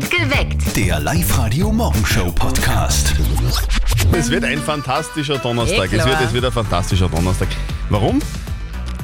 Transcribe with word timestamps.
Geweckt. 0.00 0.74
Der 0.76 0.98
Live-Radio-Morgenshow-Podcast. 1.00 3.14
Es 4.12 4.30
wird 4.30 4.44
ein 4.44 4.58
fantastischer 4.58 5.36
Donnerstag. 5.38 5.92
Eh 5.92 5.96
Es 5.96 6.04
wird, 6.04 6.16
klar. 6.16 6.22
es 6.22 6.32
wird 6.32 6.44
ein 6.46 6.52
fantastischer 6.52 7.08
Donnerstag. 7.08 7.48
Warum? 7.90 8.20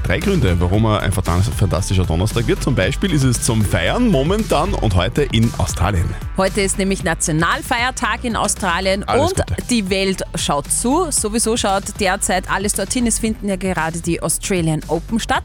Drei 0.08 0.20
Gründe, 0.20 0.58
warum 0.58 0.86
er 0.86 1.00
ein 1.00 1.12
fantas- 1.12 1.50
fantastischer 1.54 2.04
Donnerstag 2.06 2.46
wird. 2.46 2.62
Zum 2.62 2.74
Beispiel 2.74 3.12
ist 3.12 3.24
es 3.24 3.42
zum 3.42 3.62
Feiern 3.62 4.08
momentan 4.08 4.72
und 4.72 4.94
heute 4.94 5.24
in 5.32 5.52
Australien. 5.58 6.06
Heute 6.38 6.62
ist 6.62 6.78
nämlich 6.78 7.04
Nationalfeiertag 7.04 8.24
in 8.24 8.34
Australien 8.34 9.04
Alles 9.04 9.32
und 9.32 9.36
Gute. 9.46 9.62
die 9.68 9.90
Welt 9.90 10.22
schaut 10.34 10.72
zu. 10.72 11.08
Sowieso 11.10 11.58
schaut 11.58 11.82
derzeit 12.00 12.50
alles 12.50 12.72
dorthin. 12.72 13.06
Es 13.06 13.18
finden 13.18 13.48
ja 13.50 13.56
gerade 13.56 14.00
die 14.00 14.22
Australian 14.22 14.80
Open 14.88 15.20
statt. 15.20 15.42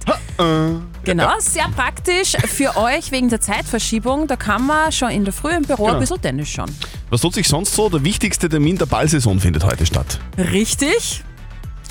Genau, 1.04 1.32
sehr 1.39 1.68
praktisch 1.75 2.32
für 2.48 2.77
euch 2.77 3.11
wegen 3.11 3.27
der 3.27 3.41
Zeitverschiebung. 3.41 4.27
Da 4.27 4.38
kann 4.38 4.66
man 4.66 4.93
schon 4.93 5.09
in 5.09 5.25
der 5.25 5.34
Früh 5.34 5.52
im 5.52 5.64
Büro 5.64 5.84
Genau. 5.84 5.95
ein 5.95 6.00
bisschen 6.00 6.21
Tennis 6.21 6.48
schauen. 6.48 6.71
Was 7.09 7.20
tut 7.20 7.34
sich 7.34 7.50
sonst 7.50 7.75
so? 7.75 7.89
Der 7.89 8.01
wichtigste 8.06 8.48
Termin 8.48 8.78
der 8.78 8.86
Ballsaison 8.86 9.42
findet 9.42 9.65
heute 9.65 9.86
statt. 9.86 10.21
Richtig. 10.37 11.21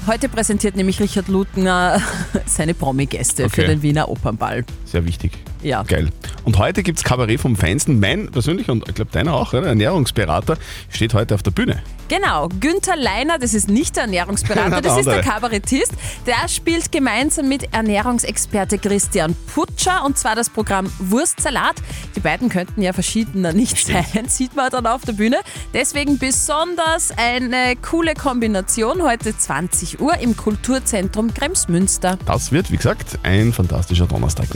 Heute 0.07 0.29
präsentiert 0.29 0.75
nämlich 0.75 0.99
Richard 1.01 1.29
Lutner 1.29 2.01
seine 2.47 2.75
Promi-Gäste 2.75 3.49
für 3.49 3.61
Okay. 3.63 3.67
den 3.69 3.83
Wiener 3.83 4.09
Opernball. 4.09 4.65
Sehr 4.85 5.07
wichtig. 5.07 5.33
Ja. 5.63 5.85
Geil. 5.85 6.09
Und 6.45 6.59
heute 6.59 6.83
gibt 6.83 6.99
es 6.99 7.05
Kabarett 7.05 7.41
vom 7.41 7.55
Feinsten. 7.55 8.01
Mein 8.01 8.29
persönlicher 8.29 8.73
und 8.73 8.89
ich 8.89 8.97
glaube 8.97 9.13
deiner 9.13 9.33
auch, 9.35 9.53
oder? 9.55 9.69
Ernährungsberater, 9.69 10.59
steht 10.91 11.15
heute 11.15 11.37
auf 11.37 11.45
der 11.45 11.53
Bühne. 11.53 11.83
Genau, 12.13 12.51
Günther 12.61 12.95
Leiner, 12.95 13.39
das 13.39 13.55
ist 13.55 13.71
nicht 13.71 13.97
der 13.97 14.03
Ernährungsberater, 14.03 14.81
das 14.83 14.99
ist 14.99 15.07
der. 15.07 15.23
Kabarettist. 15.23 15.93
Der 16.27 16.47
spielt 16.47 16.93
gemeinsam 16.93 17.49
mit 17.49 17.73
Ernährungsexperte 17.73 18.77
Christian 18.77 19.35
Putscher 19.55 20.05
und 20.05 20.19
zwar 20.19 20.37
das 20.37 20.51
Programm 20.51 20.93
Wurstsalat. 20.99 21.77
Die 22.15 22.21
beiden 22.21 22.51
könnten 22.51 22.83
ja 22.83 22.93
verschiedener 22.93 23.55
nicht 23.55 23.87
sein, 23.87 24.05
sieht 24.29 24.55
man 24.55 24.69
dann 24.71 24.87
auf 24.87 25.07
der 25.07 25.15
Bühne. 25.15 25.39
Deswegen 25.73 26.19
besonders 26.19 27.13
eine 27.17 27.77
coole 27.77 28.13
Kombination 28.13 29.03
heute 29.03 29.35
20 29.35 29.99
Uhr 29.99 30.19
im 30.19 30.37
Kulturzentrum 30.37 31.33
Kremsmünster. 31.33 32.19
Das 32.27 32.53
wird, 32.53 32.71
wie 32.71 32.77
gesagt, 32.77 33.21
ein 33.23 33.55
fantastischer 33.55 34.07
Donnerstag. 34.07 34.49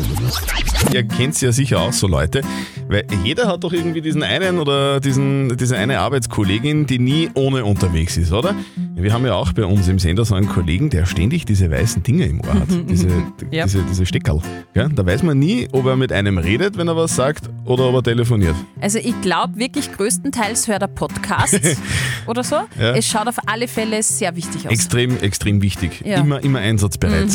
Ihr 0.93 1.09
kennt 1.09 1.41
ja 1.41 1.53
sicher 1.53 1.81
auch 1.81 1.95
so 1.95 2.07
Leute, 2.07 2.43
weil 2.89 3.07
jeder 3.25 3.49
hat 3.49 3.65
doch 3.65 3.73
irgendwie 3.73 4.03
diesen 4.03 4.23
einen 4.23 4.59
oder 4.59 5.01
diesen, 5.01 5.57
diese 5.57 5.79
eine 5.79 6.01
Arbeitskollegin, 6.01 6.87
die 6.87 6.99
nie 6.99 7.31
ohne 7.33 7.46
unterwegs 7.55 8.17
ist, 8.17 8.33
oder? 8.33 8.55
Wir 8.95 9.13
haben 9.13 9.25
ja 9.27 9.35
auch 9.35 9.53
bei 9.53 9.65
uns 9.65 9.89
im 9.89 9.99
Sender 9.99 10.25
so 10.25 10.35
einen 10.35 10.49
Kollegen, 10.49 10.91
der 10.91 11.07
ständig 11.07 11.45
diese 11.45 11.71
weißen 11.71 12.03
Dinge 12.03 12.25
im 12.27 12.41
Ohr 12.41 12.55
hat, 12.55 12.69
diese, 12.89 13.09
Ja. 13.51 13.65
diese, 13.65 13.83
diese 13.83 14.07
Steckerl. 14.07 14.41
Ja? 14.75 14.89
Da 14.89 15.05
weiß 15.07 15.23
man 15.23 15.39
nie, 15.39 15.69
ob 15.73 15.87
er 15.87 15.97
mit 15.97 16.13
einem 16.13 16.39
redet, 16.39 16.77
wenn 16.79 16.89
er 16.89 16.97
was 16.97 17.15
sagt, 17.17 17.49
oder 17.65 17.89
ob 17.89 17.95
er 17.97 18.03
telefoniert. 18.03 18.55
Also 18.81 18.99
ich 18.99 19.19
glaube 19.21 19.57
wirklich 19.59 19.93
größtenteils 19.93 20.69
hört 20.69 20.83
er 20.83 20.89
Podcasts 20.89 21.77
oder 22.27 22.43
so. 22.43 22.57
Ja. 22.79 22.95
Es 22.95 23.07
schaut 23.07 23.29
auf 23.29 23.37
alle 23.47 23.69
Fälle 23.69 24.03
sehr 24.03 24.35
wichtig 24.37 24.67
aus. 24.67 24.73
Extrem, 24.73 25.19
extrem 25.21 25.63
wichtig. 25.63 26.05
Immer, 26.05 26.43
immer 26.43 26.59
einsatzbereit. 26.61 27.29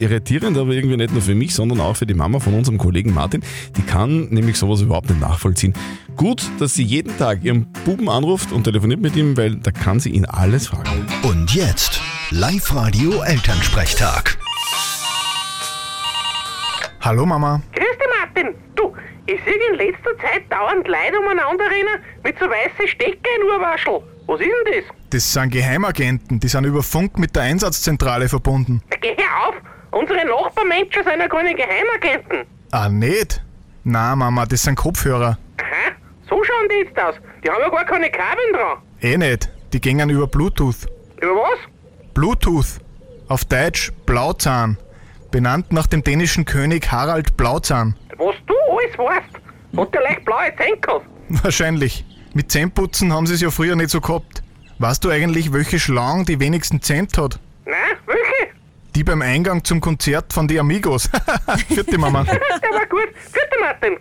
Irritierend, 0.00 0.56
aber 0.56 0.70
irgendwie 0.72 0.96
nicht 0.96 1.12
nur 1.12 1.22
für 1.22 1.34
mich, 1.34 1.52
sondern 1.54 1.80
auch 1.80 1.96
für 1.96 2.06
die 2.06 2.14
Mama 2.14 2.38
von 2.38 2.54
unserem 2.54 2.78
Kollegen 2.78 3.12
Martin. 3.12 3.42
Die 3.76 3.82
kann 3.82 4.28
nämlich 4.30 4.56
sowas 4.56 4.80
überhaupt 4.80 5.10
nicht 5.10 5.20
nachvollziehen. 5.20 5.74
Gut, 6.16 6.48
dass 6.60 6.74
sie 6.74 6.84
jeden 6.84 7.18
Tag 7.18 7.42
ihren 7.42 7.66
Buben 7.84 8.08
anruft 8.08 8.52
und 8.52 8.62
telefoniert 8.64 9.00
mit 9.00 9.16
ihm, 9.16 9.36
weil 9.36 9.56
da 9.56 9.72
kann 9.72 9.98
sie 9.98 10.10
ihn 10.10 10.24
alles 10.24 10.68
fragen. 10.68 11.04
Und 11.22 11.52
jetzt 11.54 12.00
Live-Radio-Elternsprechtag. 12.30 14.38
Hallo 17.00 17.26
Mama. 17.26 17.60
Grüß 17.74 17.84
dich, 17.84 18.08
Martin. 18.20 18.54
Du, 18.76 18.94
ich 19.26 19.40
sehe 19.44 19.54
in 19.72 19.78
letzter 19.78 20.16
Zeit 20.18 20.44
dauernd 20.50 20.86
Leute 20.86 21.18
umeinander 21.18 21.64
rennen 21.64 21.98
mit 22.22 22.38
so 22.38 22.44
weißen 22.46 22.86
Stecker 22.86 23.30
in 23.40 23.46
Urwaschel. 23.46 24.00
Was 24.26 24.40
ist 24.40 24.46
denn 24.46 24.74
das? 24.74 24.84
Das 25.10 25.32
sind 25.32 25.50
Geheimagenten, 25.50 26.38
die 26.38 26.48
sind 26.48 26.64
über 26.64 26.82
Funk 26.82 27.18
mit 27.18 27.34
der 27.34 27.44
Einsatzzentrale 27.44 28.28
verbunden. 28.28 28.82
Geh 29.00 29.14
her 29.14 29.48
auf! 29.48 29.54
Unsere 29.90 30.24
Nachbarmenschen 30.26 31.02
sind 31.04 31.20
ja 31.20 31.28
keine 31.28 31.54
Geheimagenten. 31.54 32.46
Ah, 32.70 32.88
nicht? 32.88 33.42
Na 33.84 34.14
Mama, 34.14 34.44
das 34.46 34.62
sind 34.62 34.76
Kopfhörer. 34.76 35.38
Aha, 35.60 35.92
so 36.28 36.42
schauen 36.44 36.68
die 36.70 36.86
jetzt 36.86 36.98
aus. 37.00 37.14
Die 37.42 37.48
haben 37.48 37.60
ja 37.60 37.68
gar 37.70 37.84
keine 37.84 38.10
Kabeln 38.10 38.52
dran. 38.52 38.78
Eh 39.00 39.16
nicht, 39.16 39.50
die 39.72 39.80
gingen 39.80 40.10
über 40.10 40.26
Bluetooth. 40.26 40.86
Über 41.20 41.34
was? 41.34 41.58
Bluetooth. 42.14 42.80
Auf 43.28 43.44
Deutsch 43.44 43.92
Blauzahn. 44.06 44.76
Benannt 45.30 45.72
nach 45.72 45.86
dem 45.86 46.02
dänischen 46.02 46.44
König 46.44 46.90
Harald 46.90 47.36
Blauzahn. 47.36 47.94
Was 48.16 48.34
du 48.46 48.54
alles 48.70 48.98
weißt. 48.98 49.34
Hat 49.76 49.94
der 49.94 50.02
leicht 50.02 50.24
blaue 50.24 50.52
Zenkel? 50.56 51.00
Wahrscheinlich. 51.42 52.04
Mit 52.34 52.50
Zähneputzen 52.50 53.12
haben 53.12 53.26
sie 53.26 53.34
es 53.34 53.40
ja 53.40 53.50
früher 53.50 53.76
nicht 53.76 53.90
so 53.90 54.00
gehabt. 54.00 54.42
Weißt 54.78 55.04
du 55.04 55.10
eigentlich, 55.10 55.52
welche 55.52 55.78
Schlange 55.78 56.24
die 56.24 56.40
wenigsten 56.40 56.80
Zent 56.80 57.18
hat? 57.18 57.38
Die 58.98 59.04
beim 59.04 59.22
Eingang 59.22 59.62
zum 59.62 59.80
Konzert 59.80 60.32
von 60.32 60.48
die 60.48 60.58
Amigos. 60.58 61.08
Vierte 61.68 61.96
Mama. 61.98 62.24
Der 62.24 62.32
war 62.34 62.86
gut. 62.88 63.06
Gute 63.26 63.60
Martin. 63.60 63.96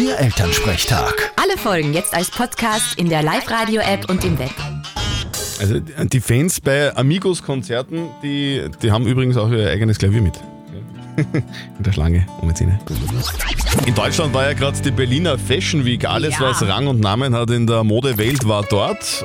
Der 0.00 0.18
Elternsprechtag. 0.18 1.30
Alle 1.40 1.56
Folgen 1.56 1.92
jetzt 1.94 2.12
als 2.12 2.28
Podcast 2.28 2.98
in 2.98 3.08
der 3.08 3.22
Live-Radio-App 3.22 4.10
und 4.10 4.24
im 4.24 4.36
Web. 4.40 4.50
Also 5.60 5.78
die 5.78 6.18
Fans 6.20 6.60
bei 6.60 6.92
Amigos-Konzerten, 6.96 8.08
die, 8.24 8.68
die 8.82 8.90
haben 8.90 9.06
übrigens 9.06 9.36
auch 9.36 9.48
ihr 9.52 9.70
eigenes 9.70 9.98
Klavier 9.98 10.22
mit. 10.22 10.34
In 11.16 11.84
der 11.84 11.92
Schlange 11.92 12.26
um 12.42 12.48
die 12.48 12.54
Zähne. 12.56 12.80
In 13.86 13.94
Deutschland 13.94 14.34
war 14.34 14.42
ja 14.42 14.54
gerade 14.54 14.80
die 14.80 14.90
Berliner 14.90 15.38
Fashion 15.38 15.84
Week. 15.84 16.04
Alles, 16.04 16.34
Ja. 16.40 16.50
was 16.50 16.66
Rang 16.66 16.88
und 16.88 16.98
Namen 16.98 17.32
hat 17.36 17.50
in 17.50 17.68
der 17.68 17.84
Modewelt, 17.84 18.48
war 18.48 18.64
dort 18.64 19.24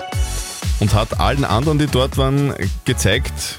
und 0.80 0.94
hat 0.94 1.20
allen 1.20 1.44
anderen, 1.44 1.80
die 1.80 1.88
dort 1.88 2.20
waren, 2.20 2.54
gezeigt, 2.86 3.58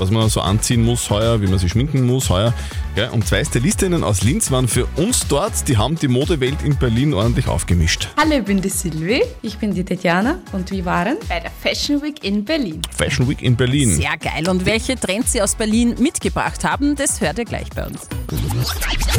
was 0.00 0.10
man 0.10 0.28
so 0.28 0.40
anziehen 0.40 0.82
muss 0.82 1.10
heuer, 1.10 1.40
wie 1.42 1.46
man 1.46 1.58
sich 1.58 1.72
schminken 1.72 2.06
muss 2.06 2.30
heuer. 2.30 2.54
Ja, 2.96 3.10
und 3.10 3.26
zwei 3.26 3.44
Stylistinnen 3.44 4.02
aus 4.02 4.22
Linz 4.22 4.50
waren 4.50 4.66
für 4.66 4.86
uns 4.96 5.26
dort, 5.28 5.68
die 5.68 5.76
haben 5.76 5.96
die 5.96 6.08
Modewelt 6.08 6.62
in 6.64 6.76
Berlin 6.76 7.14
ordentlich 7.14 7.46
aufgemischt. 7.46 8.08
Hallo, 8.16 8.38
ich 8.38 8.44
bin 8.44 8.60
die 8.60 8.68
Silvi. 8.68 9.22
Ich 9.42 9.58
bin 9.58 9.74
die 9.74 9.84
Tatjana 9.84 10.38
und 10.52 10.70
wir 10.70 10.84
waren 10.84 11.16
bei 11.28 11.40
der 11.40 11.50
Fashion 11.50 12.02
Week 12.02 12.24
in 12.24 12.44
Berlin. 12.44 12.80
Fashion 12.96 13.28
Week 13.28 13.42
in 13.42 13.54
Berlin. 13.54 13.94
Sehr 13.94 14.16
geil. 14.16 14.48
Und 14.48 14.66
welche 14.66 14.98
Trends 14.98 15.32
sie 15.32 15.42
aus 15.42 15.54
Berlin 15.54 15.94
mitgebracht 15.98 16.64
haben, 16.64 16.96
das 16.96 17.20
hört 17.20 17.38
ihr 17.38 17.44
gleich 17.44 17.68
bei 17.74 17.86
uns. 17.86 18.08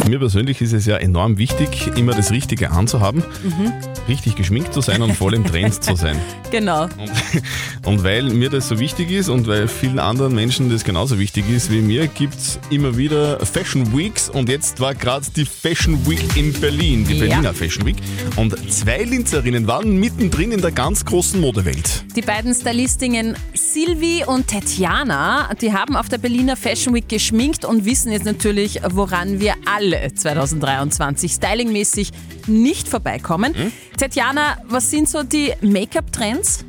Mir 0.07 0.19
persönlich 0.19 0.61
ist 0.61 0.73
es 0.73 0.85
ja 0.85 0.97
enorm 0.97 1.37
wichtig, 1.37 1.91
immer 1.95 2.13
das 2.13 2.31
Richtige 2.31 2.71
anzuhaben, 2.71 3.23
richtig 4.07 4.35
geschminkt 4.35 4.73
zu 4.73 4.81
sein 4.81 5.01
und 5.01 5.13
voll 5.13 5.33
im 5.35 5.45
Trend 5.45 5.83
zu 5.83 5.95
sein. 5.95 6.17
Genau. 6.51 6.83
Und, 6.83 7.11
und 7.85 8.03
weil 8.03 8.23
mir 8.23 8.49
das 8.49 8.67
so 8.67 8.77
wichtig 8.77 9.09
ist 9.09 9.29
und 9.29 9.47
weil 9.47 9.69
vielen 9.69 9.99
anderen 9.99 10.35
Menschen 10.35 10.69
das 10.71 10.83
genauso 10.83 11.19
wichtig 11.19 11.49
ist 11.49 11.69
wie 11.69 11.81
mir, 11.81 12.07
gibt 12.07 12.35
es 12.35 12.59
immer 12.69 12.95
wieder 12.97 13.39
Fashion 13.45 13.95
Weeks 13.97 14.29
und 14.29 14.49
jetzt 14.49 14.79
war 14.79 14.95
gerade 14.95 15.25
die 15.35 15.45
Fashion 15.45 15.99
Week 16.07 16.23
in 16.35 16.53
Berlin, 16.53 17.05
die 17.05 17.13
Ja. 17.15 17.27
Berliner 17.27 17.53
Fashion 17.53 17.85
Week. 17.85 17.97
Und 18.37 18.55
zwei 18.71 19.03
Linzerinnen 19.03 19.67
waren 19.67 19.97
mittendrin 19.97 20.51
in 20.51 20.61
der 20.61 20.71
ganz 20.71 21.03
großen 21.05 21.39
Modewelt. 21.41 22.05
Die 22.15 22.21
beiden 22.21 22.53
Stylistinnen 22.53 23.35
Silvi 23.53 24.23
und 24.25 24.47
Tatjana, 24.47 25.53
die 25.61 25.73
haben 25.73 25.95
auf 25.95 26.09
der 26.09 26.17
Berliner 26.17 26.55
Fashion 26.55 26.93
Week 26.93 27.07
geschminkt 27.07 27.65
und 27.65 27.85
wissen 27.85 28.11
jetzt 28.11 28.25
natürlich, 28.25 28.79
woran 28.91 29.39
wir 29.39 29.55
alle 29.65 30.13
2023 30.13 31.33
stylingmäßig 31.33 32.11
nicht 32.47 32.87
vorbeikommen. 32.87 33.53
Tatjana, 33.97 34.57
was 34.67 34.89
sind 34.89 35.09
so 35.09 35.23
die 35.23 35.51
Make-up-Trends? 35.61 36.65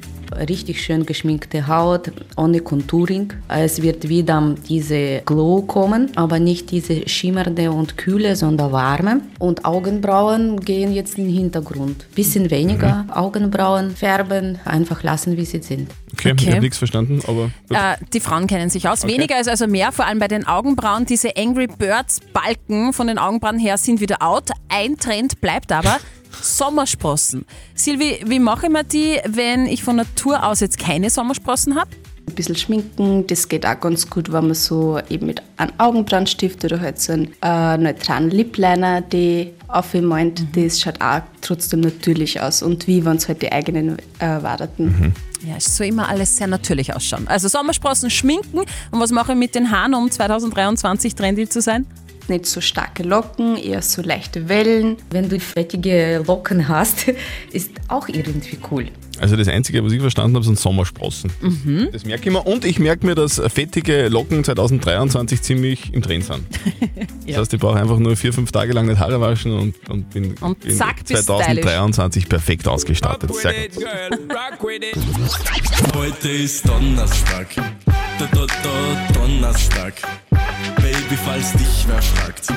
Richtig 0.48 0.82
schön 0.82 1.06
geschminkte 1.06 1.66
Haut, 1.66 2.10
ohne 2.37 2.60
Contouring. 2.60 3.32
Es 3.48 3.82
wird 3.82 4.09
wieder 4.09 4.54
diese 4.69 5.22
Glow 5.25 5.62
kommen, 5.62 6.10
aber 6.16 6.38
nicht 6.38 6.70
diese 6.70 7.09
schimmernde 7.09 7.70
und 7.70 7.97
kühle, 7.97 8.37
sondern 8.37 8.72
warme. 8.72 9.20
Und 9.38 9.65
Augenbrauen 9.65 10.61
gehen 10.61 10.93
jetzt 10.93 11.19
in 11.19 11.26
den 11.26 11.34
Hintergrund. 11.34 12.06
Bisschen 12.14 12.50
weniger 12.50 13.06
Augenbrauen 13.12 13.94
färben, 13.94 14.58
einfach 14.64 15.02
lassen, 15.02 15.37
wie 15.37 15.44
sie 15.44 15.62
sind. 15.62 15.90
Okay, 16.14 16.32
Okay. 16.32 16.44
ich 16.44 16.50
habe 16.50 16.61
nichts 16.61 16.78
verstanden, 16.78 17.20
aber. 17.26 17.50
Äh, 17.70 17.96
die 18.12 18.20
Frauen 18.20 18.46
kennen 18.46 18.70
sich 18.70 18.88
aus. 18.88 19.06
Weniger 19.06 19.40
ist 19.40 19.49
also 19.49 19.67
mehr, 19.67 19.93
vor 19.93 20.06
allem 20.06 20.19
bei 20.19 20.28
den 20.28 20.46
Augenbrauen. 20.46 21.06
Diese 21.06 21.37
Angry 21.37 21.67
Birds 21.67 22.20
Balken 22.32 22.93
von 22.93 23.06
den 23.06 23.19
Augenbrauen 23.19 23.58
her 23.58 23.76
sind 23.78 24.00
wieder 24.00 24.23
out. 24.23 24.50
Ein 24.69 24.96
Trend 24.99 25.40
bleibt 25.40 25.73
aber. 25.73 25.99
Sommersprossen. 26.40 27.44
Silvi, 27.75 28.20
wie 28.26 28.38
mache 28.38 28.67
ich 28.67 28.73
mir 28.73 28.84
die, 28.84 29.19
wenn 29.26 29.67
ich 29.67 29.82
von 29.82 29.96
Natur 29.96 30.44
aus 30.46 30.61
jetzt 30.61 30.79
keine 30.79 31.11
Sommersprossen 31.11 31.76
habe? 31.76 31.90
Ein 32.29 32.34
bisschen 32.34 32.55
schminken, 32.55 33.26
das 33.26 33.49
geht 33.49 33.67
auch 33.67 33.81
ganz 33.81 34.08
gut, 34.08 34.32
wenn 34.32 34.46
man 34.46 34.55
so 34.55 35.00
eben 35.11 35.26
mit 35.26 35.43
einem 35.56 35.73
Augenbrandstift 35.79 36.64
oder 36.64 36.81
halt 36.81 37.00
so 37.00 37.12
einen 37.12 37.32
äh, 37.43 37.76
neutralen 37.76 38.31
Lip-Liner, 38.31 39.00
die 39.00 39.52
aufmalt, 39.67 40.44
das 40.55 40.81
schaut 40.81 41.00
auch 41.00 41.23
trotzdem 41.40 41.81
natürlich 41.81 42.40
aus 42.40 42.62
und 42.62 42.87
wie 42.87 43.05
wenn 43.05 43.17
es 43.17 43.26
halt 43.26 43.43
die 43.43 43.50
eigenen 43.50 43.99
äh, 44.20 44.43
Waderten. 44.43 45.12
Ja, 45.44 45.56
es 45.56 45.76
soll 45.76 45.88
immer 45.88 46.08
alles 46.08 46.37
sehr 46.37 46.46
natürlich 46.46 46.94
ausschauen. 46.94 47.26
Also 47.26 47.49
Sommersprossen 47.49 48.11
schminken. 48.11 48.58
Und 48.58 49.00
was 49.00 49.11
mache 49.11 49.32
ich 49.32 49.38
mit 49.38 49.55
den 49.56 49.70
Haaren, 49.73 49.94
um 49.94 50.11
2023 50.11 51.17
trendy 51.17 51.49
zu 51.49 51.61
sein? 51.61 51.87
Nicht 52.29 52.47
so 52.47 52.61
starke 52.61 53.03
Locken, 53.03 53.57
eher 53.57 53.83
so 53.83 54.03
leichte 54.03 54.49
Wellen. 54.49 54.97
Wenn 55.11 55.29
du 55.29 55.39
fettige 55.41 56.23
Locken 56.27 56.69
hast, 56.69 57.07
ist 57.53 57.71
auch 57.89 58.09
irgendwie 58.09 58.59
cool. 58.71 58.87
Also 59.23 59.37
das 59.37 59.47
Einzige, 59.47 59.85
was 59.85 59.93
ich 59.93 60.01
verstanden 60.01 60.35
habe, 60.35 60.45
sind 60.45 60.59
Sommersprossen. 60.59 61.31
Das 61.93 62.05
merke 62.05 62.29
ich 62.29 62.33
mir. 62.33 62.41
Und 62.41 62.65
ich 62.65 62.81
merke 62.81 63.07
mir, 63.07 63.15
dass 63.15 63.41
fettige 63.53 64.09
Locken 64.09 64.43
2023 64.43 65.43
ziemlich 65.43 65.95
im 65.95 66.03
Trend 66.03 66.25
sind. 66.25 66.45
Das 67.25 67.37
heißt, 67.37 67.55
ich 67.55 67.61
brauche 67.61 67.79
einfach 67.79 67.99
nur 67.99 68.17
vier, 68.17 68.33
fünf 68.33 68.51
Tage 68.51 68.73
lang 68.73 68.87
nicht 68.87 68.99
Haare 68.99 69.21
waschen 69.21 69.53
und, 69.53 69.75
und 69.89 70.11
bin, 70.11 70.35
Und 70.41 70.59
bin 70.59 70.77
zack, 70.77 71.05
bist 71.07 71.27
2023 71.27 72.29
perfekt 72.29 72.67
ausgestattet. 72.67 73.33
Sehr 73.35 73.69
gut. 73.69 73.87
Heute 75.95 76.29
ist 76.29 76.69
Donnerstag. 76.69 77.47
Da, 77.55 78.29
da, 78.33 78.47
da, 78.47 79.13
Donnerstag. 79.21 79.95
Baby, 81.12 81.25
falls 81.26 81.53
dich 81.53 81.85
wer 81.87 82.00
fragt. 82.00 82.49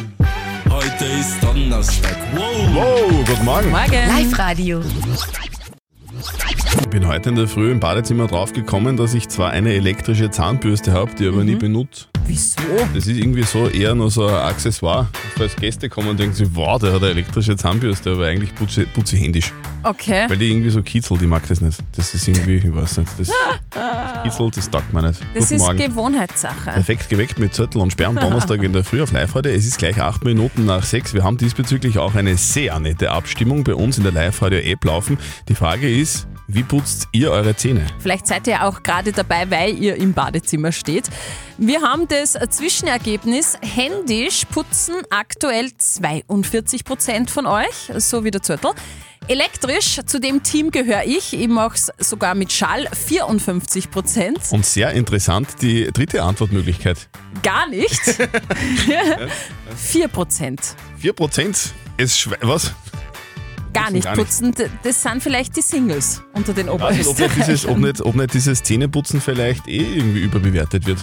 Heute 0.69 1.05
ist 1.19 1.43
Donnerstag. 1.43 2.15
Wow. 2.35 2.73
Wow, 2.73 3.25
guten 3.27 3.43
Morgen. 3.43 3.69
Morgen. 3.69 3.91
Live-Radio. 3.91 4.81
Ich 6.79 6.87
bin 6.87 7.05
heute 7.05 7.29
in 7.29 7.35
der 7.35 7.49
Früh 7.49 7.69
im 7.69 7.81
Badezimmer 7.81 8.27
drauf 8.27 8.53
gekommen, 8.53 8.95
dass 8.95 9.13
ich 9.13 9.27
zwar 9.27 9.51
eine 9.51 9.73
elektrische 9.73 10.31
Zahnbürste 10.31 10.93
habe, 10.93 11.13
die 11.15 11.27
aber 11.27 11.43
nie 11.43 11.55
benutze. 11.55 12.05
Wieso? 12.27 12.55
Das 12.93 13.07
ist 13.07 13.17
irgendwie 13.17 13.43
so 13.43 13.67
eher 13.67 13.93
nur 13.93 14.09
so 14.09 14.25
ein 14.25 14.33
Accessoire. 14.33 15.07
Falls 15.37 15.55
Gäste 15.55 15.89
kommen 15.89 16.09
und 16.09 16.19
denken 16.19 16.35
sich, 16.35 16.47
wow, 16.53 16.79
der 16.79 16.93
hat 16.93 17.03
eine 17.03 17.11
elektrische 17.11 17.55
Zahnbürste, 17.55 18.11
aber 18.11 18.27
eigentlich 18.27 18.53
putze, 18.55 18.85
putze 18.87 19.15
ich 19.15 19.23
händisch. 19.23 19.53
Okay. 19.83 20.25
Weil 20.27 20.37
die 20.37 20.49
irgendwie 20.49 20.71
so 20.71 20.81
kitzelt, 20.81 21.21
ich 21.21 21.27
mag 21.27 21.47
das 21.47 21.61
nicht. 21.61 21.79
Das 21.95 22.13
ist 22.15 22.27
irgendwie, 22.27 22.55
ich 22.55 22.75
weiß 22.75 22.97
nicht, 22.97 23.11
das 23.19 23.31
kitzelt, 24.23 24.57
das 24.57 24.69
taugt 24.69 24.91
mir 24.91 25.03
nicht. 25.03 25.21
Das 25.33 25.43
Guten 25.43 25.55
ist 25.55 25.61
Morgen. 25.61 25.77
Gewohnheitssache. 25.77 26.71
Perfekt 26.71 27.09
geweckt 27.09 27.37
mit 27.37 27.53
Zettel 27.53 27.81
und 27.81 27.91
Sperr 27.91 28.07
am 28.07 28.15
Donnerstag 28.15 28.63
in 28.63 28.73
der 28.73 28.83
Früh 28.83 29.03
auf 29.03 29.11
live 29.11 29.35
heute. 29.35 29.51
Es 29.51 29.65
ist 29.67 29.77
gleich 29.77 30.01
acht 30.01 30.23
Minuten 30.23 30.65
nach 30.65 30.83
sechs. 30.83 31.13
Wir 31.13 31.23
haben 31.23 31.37
diesbezüglich 31.37 31.99
auch 31.99 32.15
eine 32.15 32.35
sehr 32.37 32.79
nette 32.79 33.11
Abstimmung 33.11 33.63
bei 33.63 33.75
uns 33.75 33.97
in 33.97 34.03
der 34.03 34.13
Live-Radio-App 34.13 34.83
laufen. 34.83 35.19
Die 35.49 35.55
Frage 35.55 35.87
ist, 35.89 36.27
wie 36.47 36.63
putzt 36.63 37.07
ihr 37.11 37.31
eure 37.31 37.55
Zähne? 37.55 37.85
Vielleicht 37.99 38.27
seid 38.27 38.47
ihr 38.47 38.63
auch 38.65 38.83
gerade 38.83 39.11
dabei, 39.11 39.49
weil 39.49 39.77
ihr 39.81 39.95
im 39.95 40.13
Badezimmer 40.13 40.71
steht. 40.71 41.05
Wir 41.57 41.81
haben 41.81 42.07
das 42.07 42.33
Zwischenergebnis. 42.49 43.57
Händisch 43.61 44.45
putzen 44.45 44.95
aktuell 45.09 45.71
42% 45.79 47.29
von 47.29 47.45
euch, 47.47 47.91
so 47.97 48.23
wie 48.23 48.31
der 48.31 48.41
Zürtel. 48.41 48.71
Elektrisch, 49.27 49.99
zu 50.05 50.19
dem 50.19 50.43
Team 50.43 50.69
gehöre 50.69 51.03
ich, 51.05 51.33
ich 51.33 51.47
mache 51.47 51.73
es 51.75 51.91
sogar 52.07 52.35
mit 52.35 52.51
Schall, 52.53 52.87
54%. 52.89 54.51
Und 54.51 54.65
sehr 54.67 54.91
interessant 54.91 55.47
die 55.61 55.89
dritte 55.91 56.21
Antwortmöglichkeit. 56.21 57.09
Gar 57.41 57.67
nicht. 57.67 57.99
4%. 59.93 60.59
4 60.99 61.13
Prozent. 61.13 61.57
Es 61.97 62.15
schwe- 62.17 62.37
was? 62.41 62.73
Gar 63.75 63.91
nicht 63.91 64.11
putzen, 64.13 64.53
das 64.83 65.01
sind 65.03 65.21
vielleicht 65.21 65.55
die 65.55 65.61
Singles 65.61 66.21
unter 66.33 66.53
den 66.53 66.67
Ich 66.67 66.73
weiß 66.79 66.97
nicht, 66.97 67.07
ob 67.07 67.19
nicht, 67.19 67.35
dieses, 67.37 67.65
ob, 67.65 67.71
Oberösterreichern. 67.71 67.81
nicht, 67.81 68.01
ob 68.01 68.15
nicht 68.15 68.33
dieses 68.33 68.63
Zähneputzen 68.63 69.21
vielleicht 69.21 69.67
eh 69.67 69.77
irgendwie 69.97 70.19
überbewertet 70.21 70.85
wird. 70.87 70.99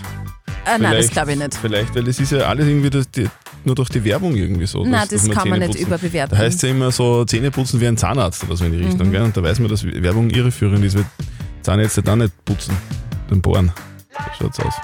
Äh, 0.65 0.79
nein, 0.79 0.97
das 0.97 1.11
glaube 1.11 1.33
ich 1.33 1.39
nicht. 1.39 1.55
Vielleicht, 1.55 1.95
weil 1.95 2.05
das 2.05 2.19
ist 2.21 2.33
ja 2.33 2.41
alles 2.41 2.67
irgendwie 2.67 2.91
durch 2.91 3.07
die, 3.07 3.29
nur 3.65 3.75
durch 3.75 3.89
die 3.89 4.03
Werbung 4.05 4.35
irgendwie 4.37 4.67
so. 4.67 4.83
Nein, 4.85 4.93
dass- 4.93 5.09
das 5.09 5.21
dass 5.23 5.29
man 5.29 5.37
kann 5.37 5.49
man 5.49 5.59
nicht 5.61 5.75
überbewerten. 5.79 6.37
Da 6.37 6.43
heißt 6.45 6.57
es 6.57 6.63
ja 6.63 6.69
immer 6.71 6.91
so, 6.91 7.25
Zähne 7.25 7.51
putzen 7.51 7.81
wie 7.81 7.87
ein 7.89 7.97
Zahnarzt 7.97 8.45
oder 8.45 8.57
so 8.57 8.65
in 8.65 8.73
die 8.73 8.85
Richtung. 8.85 9.09
Mhm. 9.09 9.13
Gell? 9.13 9.23
Und 9.23 9.37
da 9.37 9.43
weiß 9.43 9.59
man, 9.59 9.69
dass 9.69 9.85
Werbung 9.85 10.31
irreführend 10.31 10.85
ist, 10.85 10.97
weil 10.97 11.05
Zahnärzte 11.63 12.03
da 12.03 12.17
nicht 12.17 12.33
putzen, 12.45 12.77
den 13.31 13.43
bohren. 13.43 13.73
So 14.39 14.45
schaut's 14.45 14.61
aus. 14.61 14.75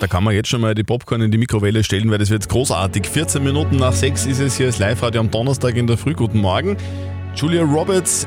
Da 0.00 0.06
kann 0.06 0.24
man 0.24 0.34
jetzt 0.34 0.48
schon 0.48 0.60
mal 0.60 0.74
die 0.74 0.84
Popcorn 0.84 1.22
in 1.22 1.30
die 1.30 1.38
Mikrowelle 1.38 1.84
stellen, 1.84 2.10
weil 2.10 2.18
das 2.18 2.30
wird 2.30 2.48
großartig. 2.48 3.06
14 3.06 3.42
Minuten 3.42 3.76
nach 3.76 3.92
6 3.92 4.26
ist 4.26 4.40
es 4.40 4.56
hier 4.56 4.66
das 4.66 4.78
Live-Radio 4.78 5.20
am 5.20 5.30
Donnerstag 5.30 5.76
in 5.76 5.86
der 5.86 5.96
Früh. 5.96 6.14
Guten 6.14 6.40
Morgen. 6.40 6.76
Julia 7.34 7.62
Roberts 7.62 8.26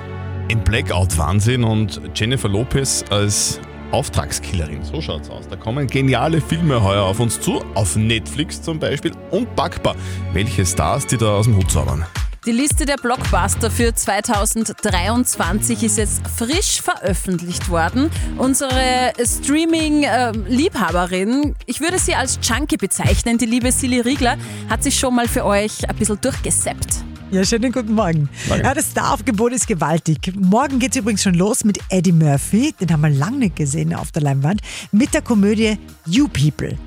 im 0.49 0.63
Blackout-Wahnsinn 0.63 1.63
und 1.63 2.01
Jennifer 2.15 2.49
Lopez 2.49 3.03
als 3.09 3.59
Auftragskillerin. 3.91 4.83
So 4.83 5.01
schaut's 5.01 5.29
aus. 5.29 5.47
Da 5.47 5.55
kommen 5.55 5.87
geniale 5.87 6.41
Filme 6.41 6.83
heuer 6.83 7.03
auf 7.03 7.19
uns 7.19 7.39
zu, 7.39 7.63
auf 7.73 7.95
Netflix 7.95 8.61
zum 8.61 8.79
Beispiel, 8.79 9.11
unpackbar. 9.31 9.95
Welche 10.33 10.65
Stars 10.65 11.05
die 11.07 11.17
da 11.17 11.37
aus 11.37 11.45
dem 11.45 11.55
Hut 11.55 11.71
zaubern. 11.71 12.05
Die 12.47 12.53
Liste 12.53 12.85
der 12.85 12.95
Blockbuster 12.95 13.69
für 13.69 13.93
2023 13.93 15.83
ist 15.83 15.97
jetzt 15.97 16.25
frisch 16.29 16.81
veröffentlicht 16.81 17.67
worden. 17.67 18.09
Unsere 18.37 19.11
Streaming-Liebhaberin, 19.21 21.55
ich 21.65 21.81
würde 21.81 21.99
sie 21.99 22.15
als 22.15 22.39
Junkie 22.41 22.77
bezeichnen, 22.77 23.37
die 23.37 23.47
liebe 23.47 23.73
Silly 23.73 23.99
Riegler, 23.99 24.37
hat 24.69 24.81
sich 24.81 24.97
schon 24.97 25.13
mal 25.13 25.27
für 25.27 25.43
euch 25.43 25.89
ein 25.89 25.95
bisschen 25.97 26.21
durchgesappt. 26.21 27.03
Ja, 27.31 27.43
schönen 27.43 27.73
guten 27.73 27.93
Morgen. 27.93 28.29
Ja, 28.47 28.73
das 28.73 28.91
Star-Aufgebot 28.91 29.51
ist 29.51 29.67
gewaltig. 29.67 30.31
Morgen 30.37 30.79
geht 30.79 30.91
es 30.91 30.97
übrigens 31.01 31.23
schon 31.23 31.33
los 31.33 31.65
mit 31.65 31.79
Eddie 31.89 32.13
Murphy, 32.13 32.73
den 32.79 32.93
haben 32.93 33.01
wir 33.01 33.09
lange 33.09 33.39
nicht 33.39 33.57
gesehen 33.57 33.93
auf 33.93 34.13
der 34.13 34.21
Leinwand, 34.21 34.61
mit 34.93 35.13
der 35.13 35.21
Komödie 35.21 35.77
You 36.05 36.29
People. 36.29 36.77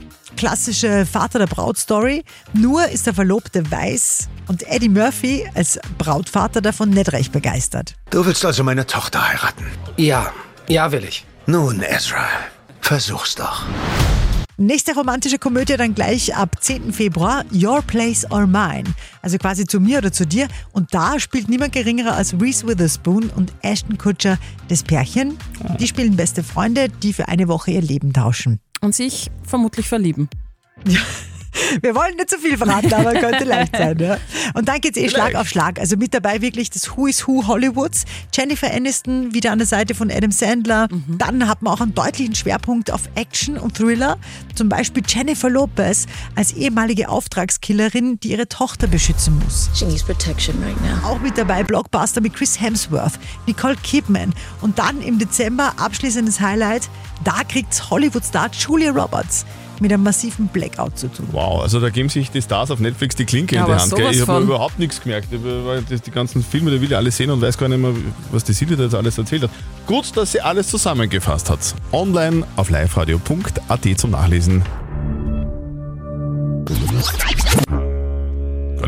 Klassische 0.41 1.05
Vater 1.05 1.39
der 1.39 1.49
Braut-Story, 1.49 2.25
nur 2.55 2.89
ist 2.89 3.07
der 3.07 3.13
Verlobte 3.13 3.71
weiß 3.71 4.31
und 4.49 4.63
Eddie 4.63 4.89
Murphy 4.89 5.47
als 5.55 5.79
Brautvater 5.99 6.63
davon 6.63 6.89
nicht 6.89 7.13
recht 7.13 7.31
begeistert. 7.31 7.95
Du 8.09 8.25
willst 8.25 8.43
also 8.47 8.65
meine 8.65 8.87
Tochter 8.87 9.29
heiraten? 9.29 9.67
Ja, 9.99 10.33
ja, 10.67 10.93
will 10.93 11.05
ich. 11.05 11.27
Nun, 11.45 11.83
Ezra, 11.83 12.25
versuch's 12.81 13.35
doch. 13.35 13.67
Nächste 14.57 14.95
romantische 14.95 15.39
Komödie 15.39 15.77
dann 15.77 15.95
gleich 15.95 16.35
ab 16.35 16.57
10. 16.59 16.95
Februar, 16.95 17.45
Your 17.53 17.83
Place 17.83 18.25
or 18.31 18.47
Mine. 18.47 18.85
Also 19.21 19.37
quasi 19.37 19.67
zu 19.67 19.79
mir 19.79 19.99
oder 19.99 20.11
zu 20.11 20.27
dir. 20.27 20.49
Und 20.73 20.95
da 20.95 21.21
spielt 21.21 21.51
niemand 21.51 21.75
geringerer 21.75 22.15
als 22.15 22.33
Reese 22.41 22.67
Witherspoon 22.67 23.29
und 23.37 23.53
Ashton 23.61 23.99
Kutcher 23.99 24.39
das 24.69 24.83
Pärchen. 24.85 25.37
Die 25.79 25.87
spielen 25.87 26.17
beste 26.17 26.43
Freunde, 26.43 26.89
die 26.89 27.13
für 27.13 27.29
eine 27.29 27.47
Woche 27.47 27.73
ihr 27.73 27.83
Leben 27.83 28.15
tauschen. 28.15 28.59
Und 28.81 28.95
sich 28.95 29.31
vermutlich 29.43 29.89
verlieben. 29.89 30.29
Wir 31.83 31.95
wollen 31.95 32.17
nicht 32.17 32.31
zu 32.31 32.39
viel 32.39 32.57
verraten, 32.57 32.93
aber 32.93 33.13
könnte 33.15 33.45
leicht 33.45 33.77
sein. 33.77 33.99
Ja. 33.99 34.19
Und 34.55 34.69
dann 34.69 34.81
geht's 34.81 34.99
eh 34.99 35.09
Schlag 35.09 35.35
auf 35.35 35.49
Schlag. 35.49 35.79
Also 35.79 35.97
mit 35.97 36.15
dabei 36.15 36.41
wirklich 36.41 36.71
das 36.71 36.97
Who 36.97 37.07
is 37.07 37.27
Who 37.27 37.47
Hollywoods. 37.47 38.05
Jennifer 38.35 38.73
Aniston 38.73 39.35
wieder 39.35 39.53
an 39.53 39.59
der 39.59 39.67
Seite 39.67 39.95
von 39.95 40.11
Adam 40.11 40.31
Sandler. 40.31 40.89
Dann 41.09 41.49
hat 41.49 41.63
man 41.63 41.73
auch 41.73 41.81
einen 41.81 41.95
deutlichen 41.95 42.35
Schwerpunkt 42.35 42.91
auf 42.91 43.03
Action 43.15 43.57
und 43.57 43.77
Thriller. 43.77 44.19
Zum 44.55 44.69
Beispiel 44.69 45.03
Jennifer 45.07 45.51
Lopez 45.51 46.07
als 46.35 46.53
ehemalige 46.53 47.09
Auftragskillerin, 47.09 48.21
die 48.21 48.31
ihre 48.33 48.49
Tochter 48.49 48.87
beschützen 48.87 49.39
muss. 49.43 49.71
She 49.75 49.85
needs 49.85 50.03
protection 50.03 50.55
right 50.63 50.81
now. 50.83 51.09
Auch 51.09 51.21
mit 51.21 51.37
dabei 51.39 51.63
Blockbuster 51.63 52.21
mit 52.21 52.35
Chris 52.35 52.61
Hemsworth, 52.61 53.19
Nicole 53.47 53.77
Kidman 53.83 54.35
und 54.61 54.79
dann 54.79 55.01
im 55.03 55.19
Dezember 55.19 55.75
abschließendes 55.79 56.41
Highlight, 56.41 56.89
da 57.25 57.45
kriegt's 57.45 57.91
Hollywood-Star 57.91 58.51
Julia 58.53 58.91
Roberts 58.91 59.45
mit 59.81 59.93
einem 59.93 60.03
massiven 60.03 60.49
Blackout 60.49 60.99
zu 60.99 61.09
tun. 61.09 61.27
Wow, 61.33 61.63
also 61.63 61.81
da 61.81 61.91
geben 61.91 62.09
sich 62.09 62.31
die 62.31 62.43
Stars 62.43 62.71
auf 62.71 62.79
Netflix 62.81 63.17
die 63.17 63.25
Klinke 63.25 63.57
Ja, 63.57 63.63
in 63.67 63.73
die 63.73 63.79
Hand. 63.79 63.95
Gell? 63.95 64.11
Ich 64.13 64.27
habe 64.27 64.43
überhaupt 64.43 64.79
nichts 64.79 65.01
gemerkt. 65.01 65.29
Die 65.33 66.11
ganzen 66.11 66.43
Filme, 66.43 66.71
die 66.71 66.81
will 66.81 66.89
ich 66.89 66.97
alle 66.97 67.11
sehen 67.11 67.31
und 67.31 67.41
weiß 67.41 67.59
gar 67.59 67.69
nicht 67.69 67.81
mehr, 67.81 67.93
was 68.31 68.45
die 68.45 68.53
Silvia 68.53 68.77
da 68.77 68.85
jetzt 68.85 68.95
alles 68.95 69.19
erzählt 69.19 69.45
hat. 69.45 69.51
Gut, 69.87 70.17
dass 70.17 70.33
sie 70.33 70.41
alles 70.41 70.69
zusammengefasst 70.69 71.51
hat. 71.51 71.75
Online 71.93 72.47
auf 72.57 72.71
liveradio.at 72.71 73.99
zum 73.99 74.11
Nachlesen. 74.11 74.63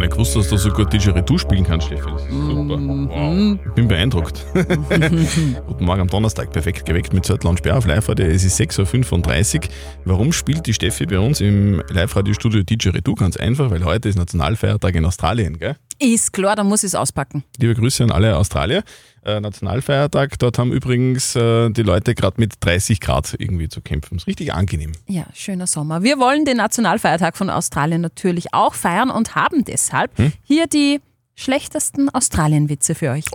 Nicht 0.02 0.14
gewusst, 0.14 0.34
dass 0.34 0.48
du 0.48 0.56
so 0.56 0.68
gut 0.70 0.92
Didgeridoo 0.92 1.38
spielen 1.38 1.62
kannst, 1.62 1.86
Steffi. 1.86 2.10
Das 2.10 2.22
ist 2.22 2.30
super. 2.32 2.76
Wow. 2.76 3.56
Ich 3.64 3.72
bin 3.74 3.86
beeindruckt. 3.86 4.44
Guten 4.52 5.84
Morgen 5.84 6.00
am 6.00 6.08
Donnerstag, 6.08 6.50
perfekt 6.50 6.84
geweckt 6.84 7.12
mit 7.12 7.24
Zettel 7.24 7.48
und 7.48 7.58
Sperr 7.58 7.78
auf 7.78 7.86
Live-Radio. 7.86 8.26
Es 8.26 8.42
ist 8.42 8.60
6.35 8.60 9.58
Uhr. 9.58 9.62
Warum 10.04 10.32
spielt 10.32 10.66
die 10.66 10.74
Steffi 10.74 11.06
bei 11.06 11.20
uns 11.20 11.40
im 11.40 11.84
Live-Radio-Studio 11.88 12.64
Didgeridoo? 12.64 13.14
Ganz 13.14 13.36
einfach, 13.36 13.70
weil 13.70 13.84
heute 13.84 14.08
ist 14.08 14.16
Nationalfeiertag 14.16 14.92
in 14.96 15.04
Australien, 15.04 15.60
gell? 15.60 15.76
Ist 16.02 16.32
klar, 16.32 16.56
dann 16.56 16.66
muss 16.66 16.82
ich 16.82 16.88
es 16.88 16.94
auspacken. 16.96 17.44
Liebe 17.58 17.76
Grüße 17.76 18.02
an 18.02 18.10
alle 18.10 18.36
Australier. 18.36 18.82
Äh, 19.24 19.38
Nationalfeiertag, 19.38 20.36
dort 20.40 20.58
haben 20.58 20.72
übrigens 20.72 21.36
äh, 21.36 21.70
die 21.70 21.82
Leute 21.82 22.16
gerade 22.16 22.40
mit 22.40 22.54
30 22.58 22.98
Grad 22.98 23.36
irgendwie 23.38 23.68
zu 23.68 23.80
kämpfen. 23.80 24.16
Ist 24.16 24.26
richtig 24.26 24.52
angenehm. 24.52 24.90
Ja, 25.06 25.26
schöner 25.32 25.68
Sommer. 25.68 26.02
Wir 26.02 26.18
wollen 26.18 26.44
den 26.44 26.56
Nationalfeiertag 26.56 27.36
von 27.36 27.50
Australien 27.50 28.00
natürlich 28.00 28.52
auch 28.52 28.74
feiern 28.74 29.10
und 29.10 29.36
haben 29.36 29.64
deshalb 29.64 30.10
hier 30.42 30.66
die 30.66 31.00
schlechtesten 31.36 32.08
Australien-Witze 32.08 32.96
für 32.96 33.10
euch. 33.10 33.26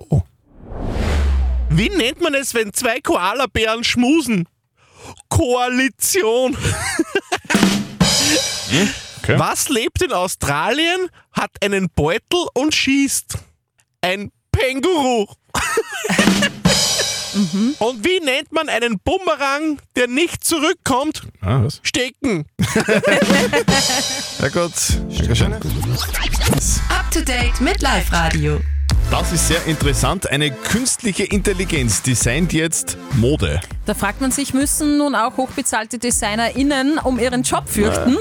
Wie 1.69 1.89
nennt 1.89 2.21
man 2.21 2.33
es, 2.33 2.53
wenn 2.53 2.73
zwei 2.73 2.99
Koalabären 2.99 3.85
schmusen? 3.85 4.45
Koalition. 5.29 6.57
Okay. 9.27 9.37
Was 9.39 9.67
lebt 9.67 10.01
in 10.01 10.13
Australien, 10.13 11.09
hat 11.33 11.51
einen 11.61 11.89
Beutel 11.93 12.47
und 12.53 12.73
schießt? 12.73 13.37
Ein 13.99 14.31
Känguru. 14.57 15.27
Und 17.79 18.05
wie 18.05 18.19
nennt 18.21 18.53
man 18.53 18.69
einen 18.69 18.99
Bumerang, 18.99 19.79
der 19.97 20.07
nicht 20.07 20.45
zurückkommt? 20.45 21.23
Ah, 21.41 21.63
was? 21.63 21.81
Stecken. 21.83 22.45
Ja 24.39 24.49
gut, 24.49 24.71
Dankeschön. 25.17 25.53
Up 25.53 27.11
to 27.11 27.19
date 27.21 27.59
mit 27.59 27.81
Live 27.81 28.11
Radio. 28.13 28.61
Das 29.09 29.31
ist 29.33 29.47
sehr 29.47 29.65
interessant. 29.65 30.29
Eine 30.29 30.51
künstliche 30.51 31.23
Intelligenz 31.23 32.01
designt 32.03 32.53
jetzt 32.53 32.97
Mode. 33.15 33.59
Da 33.87 33.93
fragt 33.93 34.21
man 34.21 34.31
sich, 34.31 34.53
müssen 34.53 34.97
nun 34.97 35.15
auch 35.15 35.37
hochbezahlte 35.37 35.97
DesignerInnen 35.97 36.99
um 36.99 37.17
ihren 37.19 37.41
Job 37.43 37.67
fürchten? 37.67 38.17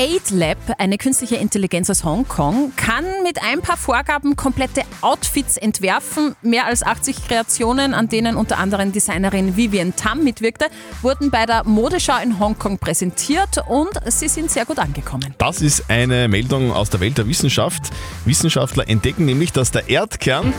Aid 0.00 0.30
Lab, 0.30 0.58
eine 0.78 0.96
künstliche 0.96 1.34
Intelligenz 1.34 1.90
aus 1.90 2.04
Hongkong, 2.04 2.72
kann 2.76 3.04
mit 3.24 3.42
ein 3.42 3.62
paar 3.62 3.76
Vorgaben 3.76 4.36
komplette 4.36 4.82
Outfits 5.00 5.56
entwerfen. 5.56 6.36
Mehr 6.40 6.66
als 6.66 6.84
80 6.84 7.26
Kreationen, 7.26 7.94
an 7.94 8.08
denen 8.08 8.36
unter 8.36 8.58
anderem 8.58 8.92
Designerin 8.92 9.56
Vivian 9.56 9.96
Tam 9.96 10.22
mitwirkte, 10.22 10.66
wurden 11.02 11.32
bei 11.32 11.46
der 11.46 11.64
Modeschau 11.64 12.22
in 12.22 12.38
Hongkong 12.38 12.78
präsentiert 12.78 13.58
und 13.66 13.90
sie 14.06 14.28
sind 14.28 14.52
sehr 14.52 14.66
gut 14.66 14.78
angekommen. 14.78 15.34
Das 15.38 15.60
ist 15.62 15.90
eine 15.90 16.28
Meldung 16.28 16.70
aus 16.70 16.90
der 16.90 17.00
Welt 17.00 17.18
der 17.18 17.26
Wissenschaft. 17.26 17.90
Wissenschaftler 18.24 18.88
entdecken 18.88 19.24
nämlich, 19.24 19.50
dass 19.50 19.72
der 19.72 19.88
Erdkern 19.88 20.54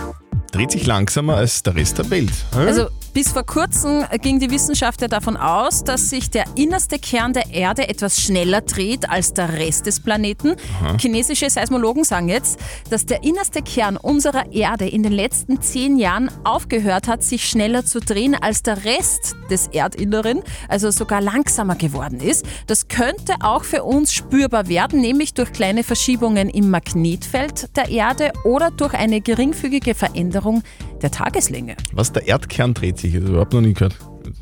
dreht 0.51 0.71
sich 0.71 0.85
langsamer 0.85 1.35
als 1.37 1.63
der 1.63 1.75
Rest 1.75 1.97
der 1.97 2.09
Welt. 2.09 2.33
Hä? 2.53 2.67
Also 2.67 2.89
bis 3.13 3.31
vor 3.31 3.43
kurzem 3.43 4.05
ging 4.21 4.39
die 4.39 4.51
Wissenschaft 4.51 5.01
ja 5.01 5.07
davon 5.07 5.37
aus, 5.37 5.83
dass 5.83 6.09
sich 6.09 6.29
der 6.29 6.45
innerste 6.55 6.99
Kern 6.99 7.33
der 7.33 7.51
Erde 7.51 7.87
etwas 7.87 8.21
schneller 8.21 8.61
dreht 8.61 9.09
als 9.09 9.33
der 9.33 9.53
Rest 9.53 9.85
des 9.85 9.99
Planeten. 9.99 10.55
Chinesische 10.99 11.49
Seismologen 11.49 12.03
sagen 12.03 12.29
jetzt, 12.29 12.59
dass 12.89 13.05
der 13.05 13.23
innerste 13.23 13.61
Kern 13.61 13.97
unserer 13.97 14.51
Erde 14.51 14.87
in 14.87 15.03
den 15.03 15.11
letzten 15.11 15.61
zehn 15.61 15.97
Jahren 15.97 16.29
aufgehört 16.43 17.07
hat, 17.07 17.23
sich 17.23 17.49
schneller 17.49 17.85
zu 17.85 17.99
drehen 17.99 18.35
als 18.35 18.63
der 18.63 18.85
Rest 18.85 19.35
des 19.49 19.67
Erdinneren, 19.67 20.41
also 20.67 20.91
sogar 20.91 21.21
langsamer 21.21 21.75
geworden 21.75 22.19
ist. 22.19 22.45
Das 22.67 22.87
könnte 22.87 23.35
auch 23.41 23.63
für 23.63 23.83
uns 23.83 24.13
spürbar 24.13 24.67
werden, 24.67 25.01
nämlich 25.01 25.33
durch 25.33 25.51
kleine 25.51 25.83
Verschiebungen 25.83 26.49
im 26.49 26.69
Magnetfeld 26.69 27.75
der 27.75 27.89
Erde 27.89 28.31
oder 28.43 28.71
durch 28.71 28.93
eine 28.93 29.21
geringfügige 29.21 29.95
Veränderung 29.95 30.63
der 31.01 31.11
Tageslänge. 31.11 31.75
Was 31.93 32.11
der 32.11 32.27
Erdkern 32.27 32.73
dreht 32.73 32.97
sich, 32.97 33.13
das 33.13 33.19
habe 33.21 33.25
ich 33.25 33.31
überhaupt 33.31 33.53
noch 33.53 33.61
nie 33.61 33.73
gehört. 33.73 33.95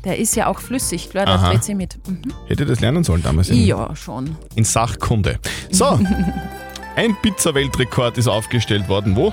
Der 0.04 0.18
ist 0.18 0.36
ja 0.36 0.46
auch 0.48 0.60
flüssig, 0.60 1.08
klar, 1.10 1.26
Aha. 1.26 1.50
dreht 1.50 1.64
sich 1.64 1.74
mit. 1.74 1.98
Mhm. 2.06 2.20
Hätte 2.46 2.66
das 2.66 2.80
lernen 2.80 3.04
sollen 3.04 3.22
damals 3.22 3.48
in, 3.48 3.64
Ja, 3.64 3.94
schon. 3.96 4.36
in 4.54 4.64
Sachkunde. 4.64 5.38
So, 5.70 5.98
ein 6.96 7.16
Pizza-Weltrekord 7.22 8.18
ist 8.18 8.28
aufgestellt 8.28 8.88
worden. 8.88 9.16
Wo? 9.16 9.32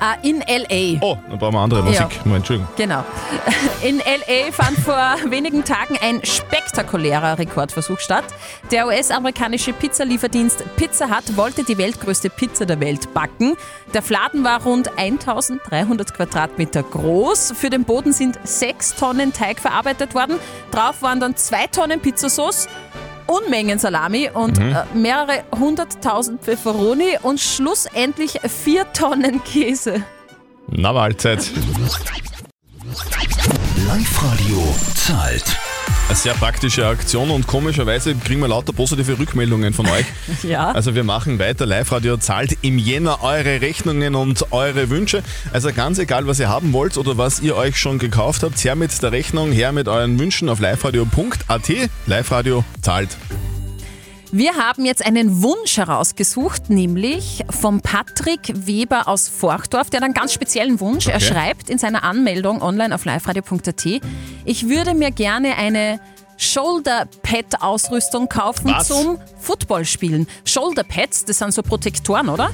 Ah, 0.00 0.16
in 0.22 0.40
L.A. 0.42 0.98
Oh, 1.00 1.16
dann 1.28 1.38
brauchen 1.38 1.54
wir 1.54 1.60
andere 1.60 1.82
Musik. 1.82 2.00
Ja. 2.00 2.08
Moment, 2.24 2.36
Entschuldigung. 2.36 2.68
Genau. 2.76 3.04
In 3.82 4.00
L.A. 4.00 4.50
fand 4.50 4.78
vor 4.78 5.16
wenigen 5.30 5.64
Tagen 5.64 5.98
ein 6.00 6.24
spektakulärer 6.24 7.38
Rekordversuch 7.38 7.98
statt. 8.00 8.24
Der 8.70 8.86
US-amerikanische 8.86 9.72
Pizzalieferdienst 9.72 10.64
Pizza 10.76 11.08
Hut 11.08 11.36
wollte 11.36 11.64
die 11.64 11.76
weltgrößte 11.76 12.30
Pizza 12.30 12.66
der 12.66 12.80
Welt 12.80 13.12
backen. 13.12 13.56
Der 13.92 14.02
Fladen 14.02 14.42
war 14.44 14.62
rund 14.62 14.96
1300 14.98 16.14
Quadratmeter 16.14 16.82
groß. 16.82 17.52
Für 17.56 17.70
den 17.70 17.84
Boden 17.84 18.12
sind 18.12 18.38
sechs 18.44 18.94
Tonnen 18.94 19.32
Teig 19.32 19.60
verarbeitet 19.60 20.14
worden. 20.14 20.38
Drauf 20.70 21.02
waren 21.02 21.20
dann 21.20 21.36
zwei 21.36 21.66
Tonnen 21.66 22.00
Pizzasauce. 22.00 22.68
Unmengen 23.26 23.78
Salami 23.78 24.30
und 24.32 24.58
Mhm. 24.58 24.72
äh, 24.76 24.84
mehrere 24.94 25.44
hunderttausend 25.58 26.42
Pfefferoni 26.42 27.18
und 27.22 27.40
schlussendlich 27.40 28.38
vier 28.64 28.92
Tonnen 28.92 29.42
Käse. 29.44 30.02
Na, 30.68 30.92
Mahlzeit. 30.92 31.50
Live-Radio 33.86 34.62
zahlt. 34.94 35.44
Eine 36.08 36.16
sehr 36.16 36.34
praktische 36.34 36.86
Aktion 36.86 37.30
und 37.30 37.46
komischerweise 37.46 38.14
kriegen 38.14 38.40
wir 38.40 38.48
lauter 38.48 38.72
positive 38.72 39.18
Rückmeldungen 39.18 39.72
von 39.72 39.86
euch. 39.86 40.04
Ja. 40.42 40.72
Also 40.72 40.94
wir 40.94 41.04
machen 41.04 41.38
weiter. 41.38 41.64
Live-Radio 41.64 42.18
zahlt 42.18 42.58
im 42.60 42.78
Jänner 42.78 43.22
eure 43.22 43.60
Rechnungen 43.62 44.14
und 44.14 44.52
eure 44.52 44.90
Wünsche. 44.90 45.22
Also 45.52 45.72
ganz 45.72 45.98
egal, 45.98 46.26
was 46.26 46.38
ihr 46.38 46.48
haben 46.48 46.72
wollt 46.72 46.98
oder 46.98 47.16
was 47.16 47.40
ihr 47.40 47.56
euch 47.56 47.78
schon 47.78 47.98
gekauft 47.98 48.42
habt, 48.42 48.62
her 48.62 48.74
mit 48.76 49.02
der 49.02 49.12
Rechnung, 49.12 49.52
her 49.52 49.72
mit 49.72 49.88
euren 49.88 50.18
Wünschen 50.18 50.48
auf 50.50 50.60
liveradio.at. 50.60 51.72
Live-Radio 52.06 52.64
zahlt. 52.82 53.16
Wir 54.36 54.56
haben 54.56 54.84
jetzt 54.84 55.06
einen 55.06 55.44
Wunsch 55.44 55.76
herausgesucht, 55.76 56.68
nämlich 56.68 57.44
vom 57.50 57.80
Patrick 57.80 58.40
Weber 58.66 59.06
aus 59.06 59.28
Forchdorf, 59.28 59.90
der 59.90 59.98
hat 60.00 60.04
einen 60.06 60.12
ganz 60.12 60.32
speziellen 60.32 60.80
Wunsch. 60.80 61.06
Er 61.06 61.18
Okay. 61.18 61.24
schreibt 61.26 61.70
in 61.70 61.78
seiner 61.78 62.02
Anmeldung 62.02 62.60
online 62.60 62.92
auf 62.92 63.04
liveradio.at, 63.04 63.86
ich 64.44 64.68
würde 64.68 64.94
mir 64.94 65.12
gerne 65.12 65.56
eine 65.56 66.00
Shoulder-Pad-Ausrüstung 66.36 68.28
kaufen 68.28 68.72
Was? 68.74 68.88
zum 68.88 69.20
Footballspielen. 69.38 70.26
Shoulder-Pads, 70.44 71.26
das 71.26 71.38
sind 71.38 71.54
so 71.54 71.62
Protektoren, 71.62 72.28
oder? 72.28 72.50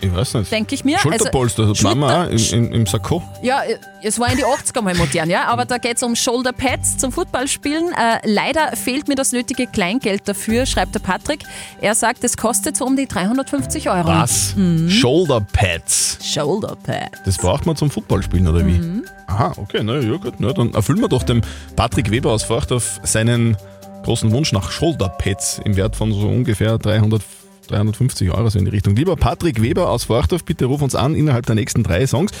Ich 0.00 0.14
weiß 0.14 0.34
nicht. 0.34 0.52
Denke 0.52 0.74
ich 0.74 0.84
mir. 0.84 0.98
Schulterpolster, 0.98 1.62
Also, 1.62 1.72
das 1.74 1.82
machen 1.82 2.00
wir 2.00 2.06
auch 2.06 2.24
Schulter- 2.38 2.56
im, 2.56 2.64
im, 2.66 2.72
im 2.72 2.86
Sakko. 2.86 3.22
Ja, 3.42 3.62
äh, 3.62 3.78
es 4.02 4.18
war 4.20 4.30
in 4.30 4.36
die 4.36 4.44
80er 4.44 4.82
mal 4.82 4.94
modern, 4.94 5.30
ja, 5.30 5.46
aber 5.46 5.64
da 5.64 5.78
geht 5.78 5.96
es 5.96 6.02
um 6.02 6.14
Shoulderpads 6.14 6.98
zum 6.98 7.10
Footballspielen. 7.10 7.92
Äh, 7.92 8.18
leider 8.24 8.76
fehlt 8.76 9.08
mir 9.08 9.14
das 9.14 9.32
nötige 9.32 9.66
Kleingeld 9.66 10.28
dafür, 10.28 10.66
schreibt 10.66 10.94
der 10.94 11.00
Patrick. 11.00 11.40
Er 11.80 11.94
sagt, 11.94 12.22
es 12.22 12.36
kostet 12.36 12.76
so 12.76 12.84
um 12.84 12.96
die 12.96 13.06
350 13.06 13.88
Euro. 13.88 14.08
Was? 14.08 14.54
Mhm. 14.56 14.90
Shoulderpads. 14.90 16.18
Shoulderpad. 16.22 17.10
Das 17.24 17.38
braucht 17.38 17.64
man 17.66 17.76
zum 17.76 17.90
Footballspielen 17.90 18.46
oder 18.48 18.66
wie? 18.66 18.72
Mhm. 18.78 19.04
Aha, 19.26 19.52
okay, 19.56 19.80
na 19.82 19.98
ja 19.98 20.16
gut. 20.16 20.34
Na, 20.38 20.52
dann 20.52 20.74
erfüllen 20.74 21.00
wir 21.00 21.08
doch 21.08 21.22
dem 21.22 21.40
Patrick 21.76 22.10
Weber 22.10 22.30
aus 22.32 22.42
Forchdorf 22.42 23.00
seinen 23.04 23.56
großen 24.04 24.30
Wunsch 24.32 24.52
nach 24.52 24.70
Shoulderpads 24.70 25.62
im 25.64 25.76
Wert 25.76 25.96
von 25.96 26.12
so 26.12 26.28
ungefähr 26.28 26.76
300, 26.76 27.22
350 27.66 28.30
Euro 28.30 28.48
so 28.50 28.58
in 28.58 28.64
die 28.64 28.70
Richtung. 28.70 28.96
Lieber 28.96 29.16
Patrick 29.16 29.62
Weber 29.62 29.88
aus 29.88 30.04
Forchdorf, 30.04 30.44
bitte 30.44 30.66
ruf 30.66 30.82
uns 30.82 30.94
an 30.94 31.14
innerhalb 31.14 31.46
der 31.46 31.54
nächsten 31.54 31.82
drei 31.82 32.06
Songs. 32.06 32.32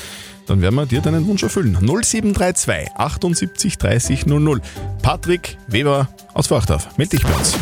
Dann 0.46 0.60
werden 0.60 0.74
wir 0.74 0.86
dir 0.86 1.00
deinen 1.00 1.26
Wunsch 1.26 1.42
erfüllen. 1.42 1.78
0732 1.80 2.92
78 2.96 3.78
30 3.78 4.26
00. 4.26 4.60
Patrick 5.02 5.56
Weber 5.68 6.08
aus 6.34 6.48
Forchdorf. 6.48 6.96
Meld 6.98 7.12
dich 7.12 7.22
bei 7.22 7.32
uns. 7.32 7.58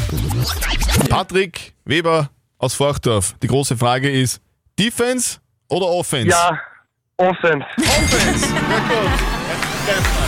Patrick 1.09 1.75
Weber 1.85 2.31
aus 2.59 2.75
Forchdorf. 2.75 3.35
Die 3.43 3.49
große 3.49 3.77
Frage 3.77 4.11
ist: 4.11 4.41
Defense 4.79 5.39
oder 5.69 5.87
Offense? 5.87 6.29
Ja, 6.29 6.59
Offense. 7.17 7.67
Offense. 7.79 8.47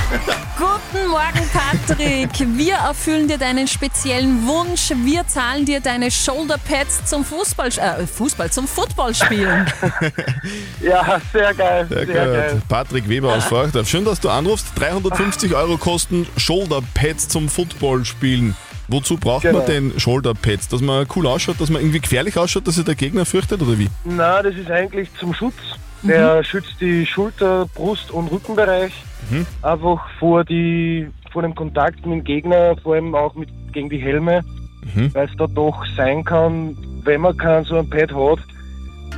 Guten 0.57 1.07
Morgen, 1.09 1.49
Patrick. 1.51 2.29
Wir 2.57 2.75
erfüllen 2.75 3.27
dir 3.27 3.37
deinen 3.39 3.67
speziellen 3.67 4.45
Wunsch. 4.47 4.91
Wir 5.03 5.25
zahlen 5.27 5.65
dir 5.65 5.79
deine 5.79 6.11
Shoulderpads 6.11 7.05
zum 7.05 7.25
Fußball, 7.25 7.69
äh, 7.69 8.05
Fußball, 8.05 8.51
zum 8.51 8.67
Footballspielen. 8.67 9.65
Ja, 10.81 11.19
sehr 11.31 11.53
geil. 11.53 11.85
Sehr, 11.87 12.05
Sehr, 12.05 12.15
geil. 12.15 12.61
Patrick 12.67 13.07
Weber 13.07 13.33
aus 13.35 13.45
Forchdorf. 13.45 13.87
Schön, 13.87 14.03
dass 14.03 14.19
du 14.19 14.29
anrufst. 14.29 14.67
350 14.75 15.55
Euro 15.55 15.77
kosten 15.77 16.27
Shoulderpads 16.37 17.29
zum 17.29 17.47
Football 17.47 18.03
spielen. 18.03 18.55
Wozu 18.89 19.15
braucht 19.17 19.45
man 19.45 19.53
Genau. 19.53 19.65
denn 19.65 19.93
Shoulderpads? 19.99 20.67
Dass 20.67 20.81
man 20.81 21.07
cool 21.15 21.25
ausschaut, 21.27 21.59
dass 21.61 21.69
man 21.69 21.81
irgendwie 21.81 22.01
gefährlich 22.01 22.37
ausschaut, 22.37 22.67
dass 22.67 22.75
sich 22.75 22.83
der 22.83 22.95
Gegner 22.95 23.25
fürchtet 23.25 23.61
oder 23.61 23.79
wie? 23.79 23.89
Na, 24.03 24.41
das 24.43 24.55
ist 24.55 24.69
eigentlich 24.69 25.07
zum 25.19 25.33
Schutz. 25.33 25.55
Der 26.03 26.43
schützt 26.43 26.75
die 26.81 27.05
Schulter-, 27.05 27.65
Brust- 27.73 28.11
und 28.11 28.31
Rückenbereich 28.31 28.93
Mhm. 29.29 29.45
einfach 29.61 30.01
vor, 30.19 30.43
die, 30.43 31.07
vor 31.31 31.41
dem 31.43 31.55
Kontakt 31.55 32.05
mit 32.05 32.19
dem 32.19 32.23
Gegner, 32.25 32.75
vor 32.83 32.95
allem 32.95 33.15
auch 33.15 33.33
mit, 33.35 33.47
gegen 33.71 33.89
die 33.89 33.97
Helme, 33.99 34.41
Mhm. 34.93 35.13
weil 35.15 35.27
es 35.27 35.31
da 35.37 35.47
doch 35.47 35.81
sein 35.95 36.25
kann, 36.25 36.75
wenn 37.05 37.21
man 37.21 37.37
kein 37.37 37.63
so 37.63 37.77
ein 37.77 37.89
Pad 37.89 38.11
hat, 38.13 38.39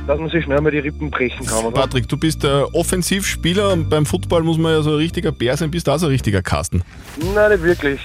dass 0.06 0.20
man 0.20 0.30
sich 0.30 0.44
schnell 0.44 0.60
mal 0.60 0.70
die 0.70 0.78
Rippen 0.78 1.10
brechen 1.10 1.44
kann. 1.44 1.64
Oder? 1.64 1.80
Patrick, 1.80 2.08
du 2.08 2.16
bist 2.16 2.44
der 2.44 2.72
Offensivspieler 2.72 3.72
und 3.72 3.90
beim 3.90 4.06
Football 4.06 4.44
muss 4.44 4.58
man 4.58 4.72
ja 4.72 4.82
so 4.82 4.90
ein 4.90 4.96
richtiger 4.96 5.32
Bär 5.32 5.56
sein. 5.56 5.72
Bist 5.72 5.88
du 5.88 5.90
auch 5.90 5.98
so 5.98 6.06
ein 6.06 6.12
richtiger 6.12 6.42
Kasten? 6.42 6.82
Nein, 7.34 7.50
nicht 7.50 7.62
wirklich. 7.64 8.00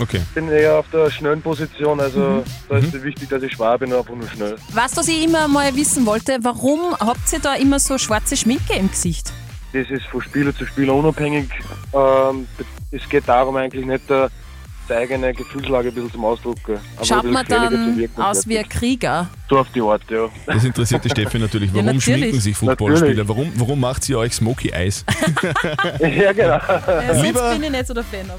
Okay. 0.00 0.20
Ich 0.22 0.34
bin 0.34 0.48
eher 0.50 0.74
auf 0.78 0.86
der 0.92 1.10
schnellen 1.10 1.40
Position, 1.40 1.98
also 2.00 2.18
Mhm. 2.20 2.42
da 2.68 2.76
ist 2.78 2.94
es 2.94 3.02
wichtig, 3.02 3.28
dass 3.30 3.42
ich 3.42 3.52
schwer 3.52 3.78
bin, 3.78 3.92
einfach 3.92 4.14
nur 4.14 4.28
schnell. 4.28 4.56
Was, 4.74 4.96
was 4.96 5.08
ich 5.08 5.24
immer 5.24 5.48
mal 5.48 5.74
wissen 5.74 6.04
wollte, 6.04 6.38
warum 6.42 6.94
habt 6.98 7.32
ihr 7.32 7.38
da 7.38 7.54
immer 7.54 7.78
so 7.78 7.96
schwarze 7.96 8.36
Schminke 8.36 8.74
im 8.74 8.90
Gesicht? 8.90 9.32
Das 9.72 9.90
ist 9.90 10.04
von 10.06 10.20
Spieler 10.22 10.54
zu 10.54 10.66
Spieler 10.66 10.94
unabhängig. 10.94 11.48
Ähm, 11.94 12.46
es 12.90 13.08
geht 13.08 13.26
darum 13.26 13.56
eigentlich 13.56 13.84
nicht, 13.86 14.04
äh, 14.88 14.92
die 14.92 14.94
eigene 14.94 15.34
Gefühlslage 15.34 15.88
ein 15.88 15.94
bisschen 15.94 16.12
zum 16.12 16.24
Ausdruck. 16.24 16.56
äh, 16.68 16.76
aber 16.96 17.04
Schaut 17.04 17.24
man 17.24 17.44
dann 17.46 18.08
aus 18.16 18.46
wie 18.48 18.58
ein 18.58 18.68
Krieger? 18.68 19.28
So 19.48 19.58
auf 19.58 19.68
die 19.74 19.80
Art, 19.80 20.02
ja. 20.10 20.28
Das 20.46 20.64
interessiert 20.64 21.04
die 21.04 21.10
Steffi 21.10 21.38
natürlich. 21.38 21.70
Ja, 21.76 21.76
Warum 21.76 21.96
natürlich. 21.96 22.04
schminken 22.20 22.40
sich 22.40 22.56
Footballspieler? 22.56 23.28
Warum, 23.28 23.52
warum 23.56 23.80
macht 23.80 24.08
ihr 24.08 24.18
euch 24.18 24.32
Smoky 24.34 24.70
Eyes? 24.70 25.04
ja, 26.00 26.32
genau. 26.32 26.58
Ja, 26.58 27.02
sonst 27.14 27.22
Lieber- 27.22 27.52
bin 27.52 27.62
ich 27.64 27.70
nicht 27.70 27.86
so 27.86 27.94
der 27.94 28.04
Fan, 28.04 28.30
aber. 28.30 28.38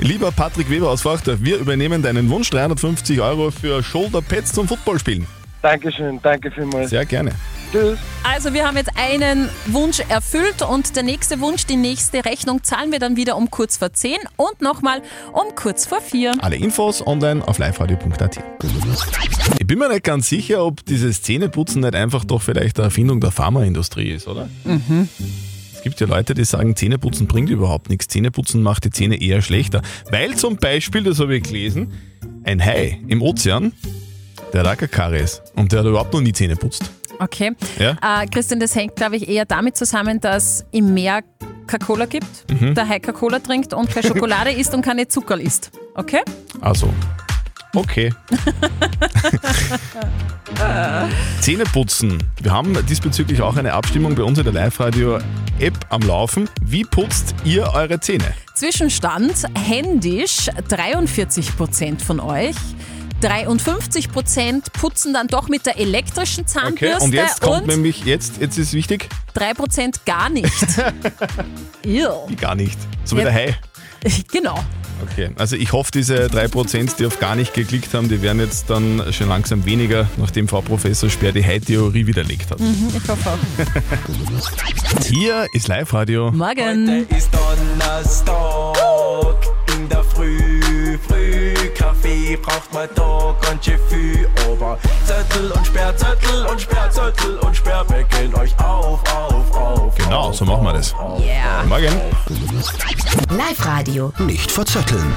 Lieber 0.00 0.30
Patrick 0.32 0.70
Weber 0.70 0.90
aus 0.90 1.02
Forchdorf, 1.02 1.38
wir 1.40 1.58
übernehmen 1.58 2.02
deinen 2.02 2.28
Wunsch. 2.30 2.50
350 2.50 3.20
Euro 3.20 3.50
für 3.50 3.82
Shoulderpads 3.82 4.52
zum 4.52 4.68
Footballspielen. 4.68 5.26
Dankeschön, 5.62 6.20
danke 6.22 6.50
vielmals. 6.50 6.90
Sehr 6.90 7.04
gerne. 7.04 7.32
Tschüss. 7.72 7.98
Also 8.22 8.52
wir 8.52 8.66
haben 8.66 8.76
jetzt 8.76 8.90
einen 8.96 9.48
Wunsch 9.66 10.00
erfüllt 10.08 10.62
und 10.62 10.96
der 10.96 11.02
nächste 11.02 11.40
Wunsch, 11.40 11.66
die 11.66 11.76
nächste 11.76 12.24
Rechnung 12.24 12.62
zahlen 12.64 12.92
wir 12.92 12.98
dann 12.98 13.16
wieder 13.16 13.36
um 13.36 13.50
kurz 13.50 13.76
vor 13.76 13.92
10 13.92 14.16
und 14.36 14.60
nochmal 14.60 15.02
um 15.32 15.54
kurz 15.54 15.86
vor 15.86 16.00
4. 16.00 16.34
Alle 16.40 16.56
Infos 16.56 17.06
online 17.06 17.46
auf 17.46 17.58
liveradio.at. 17.58 18.38
Ich 19.58 19.66
bin 19.66 19.78
mir 19.78 19.88
nicht 19.88 20.04
ganz 20.04 20.28
sicher, 20.28 20.64
ob 20.64 20.84
dieses 20.84 21.22
Zähneputzen 21.22 21.82
nicht 21.82 21.94
einfach 21.94 22.24
doch 22.24 22.42
vielleicht 22.42 22.78
eine 22.78 22.86
Erfindung 22.86 23.20
der 23.20 23.30
Pharmaindustrie 23.30 24.10
ist, 24.10 24.26
oder? 24.26 24.48
Mhm. 24.64 25.08
Es 25.74 25.82
gibt 25.82 26.00
ja 26.00 26.06
Leute, 26.06 26.34
die 26.34 26.44
sagen, 26.44 26.74
Zähneputzen 26.74 27.28
bringt 27.28 27.48
überhaupt 27.48 27.90
nichts. 27.90 28.08
Zähneputzen 28.08 28.62
macht 28.62 28.84
die 28.84 28.90
Zähne 28.90 29.20
eher 29.20 29.40
schlechter. 29.40 29.82
Weil 30.10 30.34
zum 30.34 30.56
Beispiel, 30.56 31.04
das 31.04 31.20
habe 31.20 31.36
ich 31.36 31.44
gelesen, 31.44 31.92
ein 32.42 32.64
Hai 32.64 33.00
im 33.06 33.22
Ozean, 33.22 33.72
der 34.52 34.60
hat 34.60 34.66
auch 34.66 34.76
keine 34.76 34.88
Karies 34.88 35.42
und 35.54 35.72
der 35.72 35.80
hat 35.80 35.86
überhaupt 35.86 36.12
noch 36.12 36.20
nie 36.20 36.32
Zähne 36.32 36.56
putzt. 36.56 36.90
Okay. 37.18 37.52
Ja. 37.78 38.22
Äh, 38.22 38.26
Christian, 38.26 38.60
das 38.60 38.74
hängt, 38.74 38.96
glaube 38.96 39.16
ich, 39.16 39.28
eher 39.28 39.44
damit 39.44 39.76
zusammen, 39.76 40.20
dass 40.20 40.64
im 40.72 40.94
Meer 40.94 41.22
Coca-Cola 41.66 42.06
gibt, 42.06 42.26
Mhm. 42.60 42.74
der 42.74 42.88
Hai 42.88 43.00
Coca-Cola 43.00 43.40
trinkt 43.40 43.72
und 43.74 43.90
keine 43.90 44.06
Schokolade 44.06 44.52
isst 44.52 44.72
und 44.74 44.82
keine 44.82 45.08
Zucker 45.08 45.38
isst. 45.40 45.70
Okay? 45.94 46.20
Also, 46.60 46.92
okay. 47.74 48.12
Zähneputzen. 51.40 52.22
Wir 52.40 52.52
haben 52.52 52.76
diesbezüglich 52.86 53.42
auch 53.42 53.56
eine 53.56 53.72
Abstimmung 53.72 54.14
bei 54.14 54.22
uns 54.22 54.38
in 54.38 54.44
der 54.44 54.52
Live-Radio-App 54.52 55.74
am 55.88 56.02
Laufen. 56.02 56.48
Wie 56.62 56.84
putzt 56.84 57.34
ihr 57.44 57.68
eure 57.74 57.98
Zähne? 58.00 58.32
Zwischenstand 58.54 59.44
händisch 59.54 60.48
43% 60.68 62.00
von 62.02 62.20
euch. 62.20 62.56
53% 63.26 64.70
putzen 64.72 65.12
dann 65.12 65.26
doch 65.28 65.48
mit 65.48 65.66
der 65.66 65.78
elektrischen 65.78 66.44
Okay, 66.44 66.52
Zahnbürste 66.52 67.04
und 67.04 67.12
jetzt 67.12 67.40
kommt 67.40 67.62
und 67.62 67.66
nämlich, 67.68 68.04
jetzt, 68.04 68.40
jetzt 68.40 68.58
ist 68.58 68.72
wichtig, 68.72 69.08
3% 69.36 70.00
gar 70.06 70.28
nicht. 70.28 70.52
Ew. 71.84 72.26
gar 72.36 72.54
nicht. 72.54 72.78
So 73.04 73.16
wie 73.16 73.20
Ja. 73.20 73.26
der 73.26 73.34
Hai. 73.34 73.56
Genau. 74.32 74.58
Okay, 75.02 75.30
also 75.36 75.56
ich 75.56 75.72
hoffe, 75.72 75.90
diese 75.92 76.26
3%, 76.26 76.96
die 76.96 77.06
auf 77.06 77.18
gar 77.18 77.34
nicht 77.34 77.52
geklickt 77.52 77.92
haben, 77.92 78.08
die 78.08 78.22
werden 78.22 78.40
jetzt 78.40 78.70
dann 78.70 79.02
schon 79.12 79.28
langsam 79.28 79.64
weniger, 79.66 80.08
nachdem 80.16 80.48
Frau 80.48 80.62
Professor 80.62 81.10
Speer 81.10 81.32
die 81.32 81.44
Hai-Theorie 81.44 82.06
widerlegt 82.06 82.50
hat. 82.50 82.60
Mhm, 82.60 82.88
ich 82.96 83.08
hoffe 83.08 83.30
auch. 83.30 85.02
Hier 85.06 85.46
ist 85.52 85.68
Live-Radio. 85.68 86.30
Morgen. 86.32 87.06
ist 87.14 87.28
Donnerstag 87.34 88.76
in 89.76 89.88
der 89.88 90.02
Früh, 90.04 90.98
früh 91.06 91.52
Kaffee 91.86 92.36
braucht 92.42 92.74
man 92.74 92.88
da 92.96 93.32
ganz 93.42 93.64
schön 93.64 93.78
viel, 93.88 94.28
aber 94.50 94.76
Zettel 95.04 95.52
und 95.52 95.64
Sperrzettel 95.64 96.44
und 96.46 96.60
Sperrzettel 96.60 97.38
und 97.38 97.56
Sperr 97.56 97.88
weckeln 97.88 98.34
euch 98.34 98.58
auf, 98.58 99.00
auf, 99.14 99.54
auf. 99.54 99.94
Genau, 99.94 100.32
so 100.32 100.44
machen 100.44 100.64
wir 100.64 100.72
das. 100.72 100.92
Yeah. 101.20 101.62
Morgen. 101.68 101.94
Live-Radio. 103.30 104.12
Nicht 104.18 104.50
verzetteln. 104.50 105.14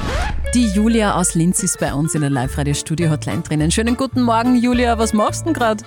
Die 0.53 0.67
Julia 0.67 1.15
aus 1.15 1.33
Linz 1.33 1.63
ist 1.63 1.79
bei 1.79 1.91
uns 1.91 2.13
in 2.13 2.21
der 2.21 2.29
Live-Radio-Studio-Hotline 2.29 3.41
drinnen. 3.41 3.71
Schönen 3.71 3.97
guten 3.97 4.21
Morgen, 4.21 4.55
Julia. 4.61 4.95
Was 4.99 5.11
machst 5.11 5.41
du 5.41 5.45
denn 5.45 5.53
gerade? 5.55 5.83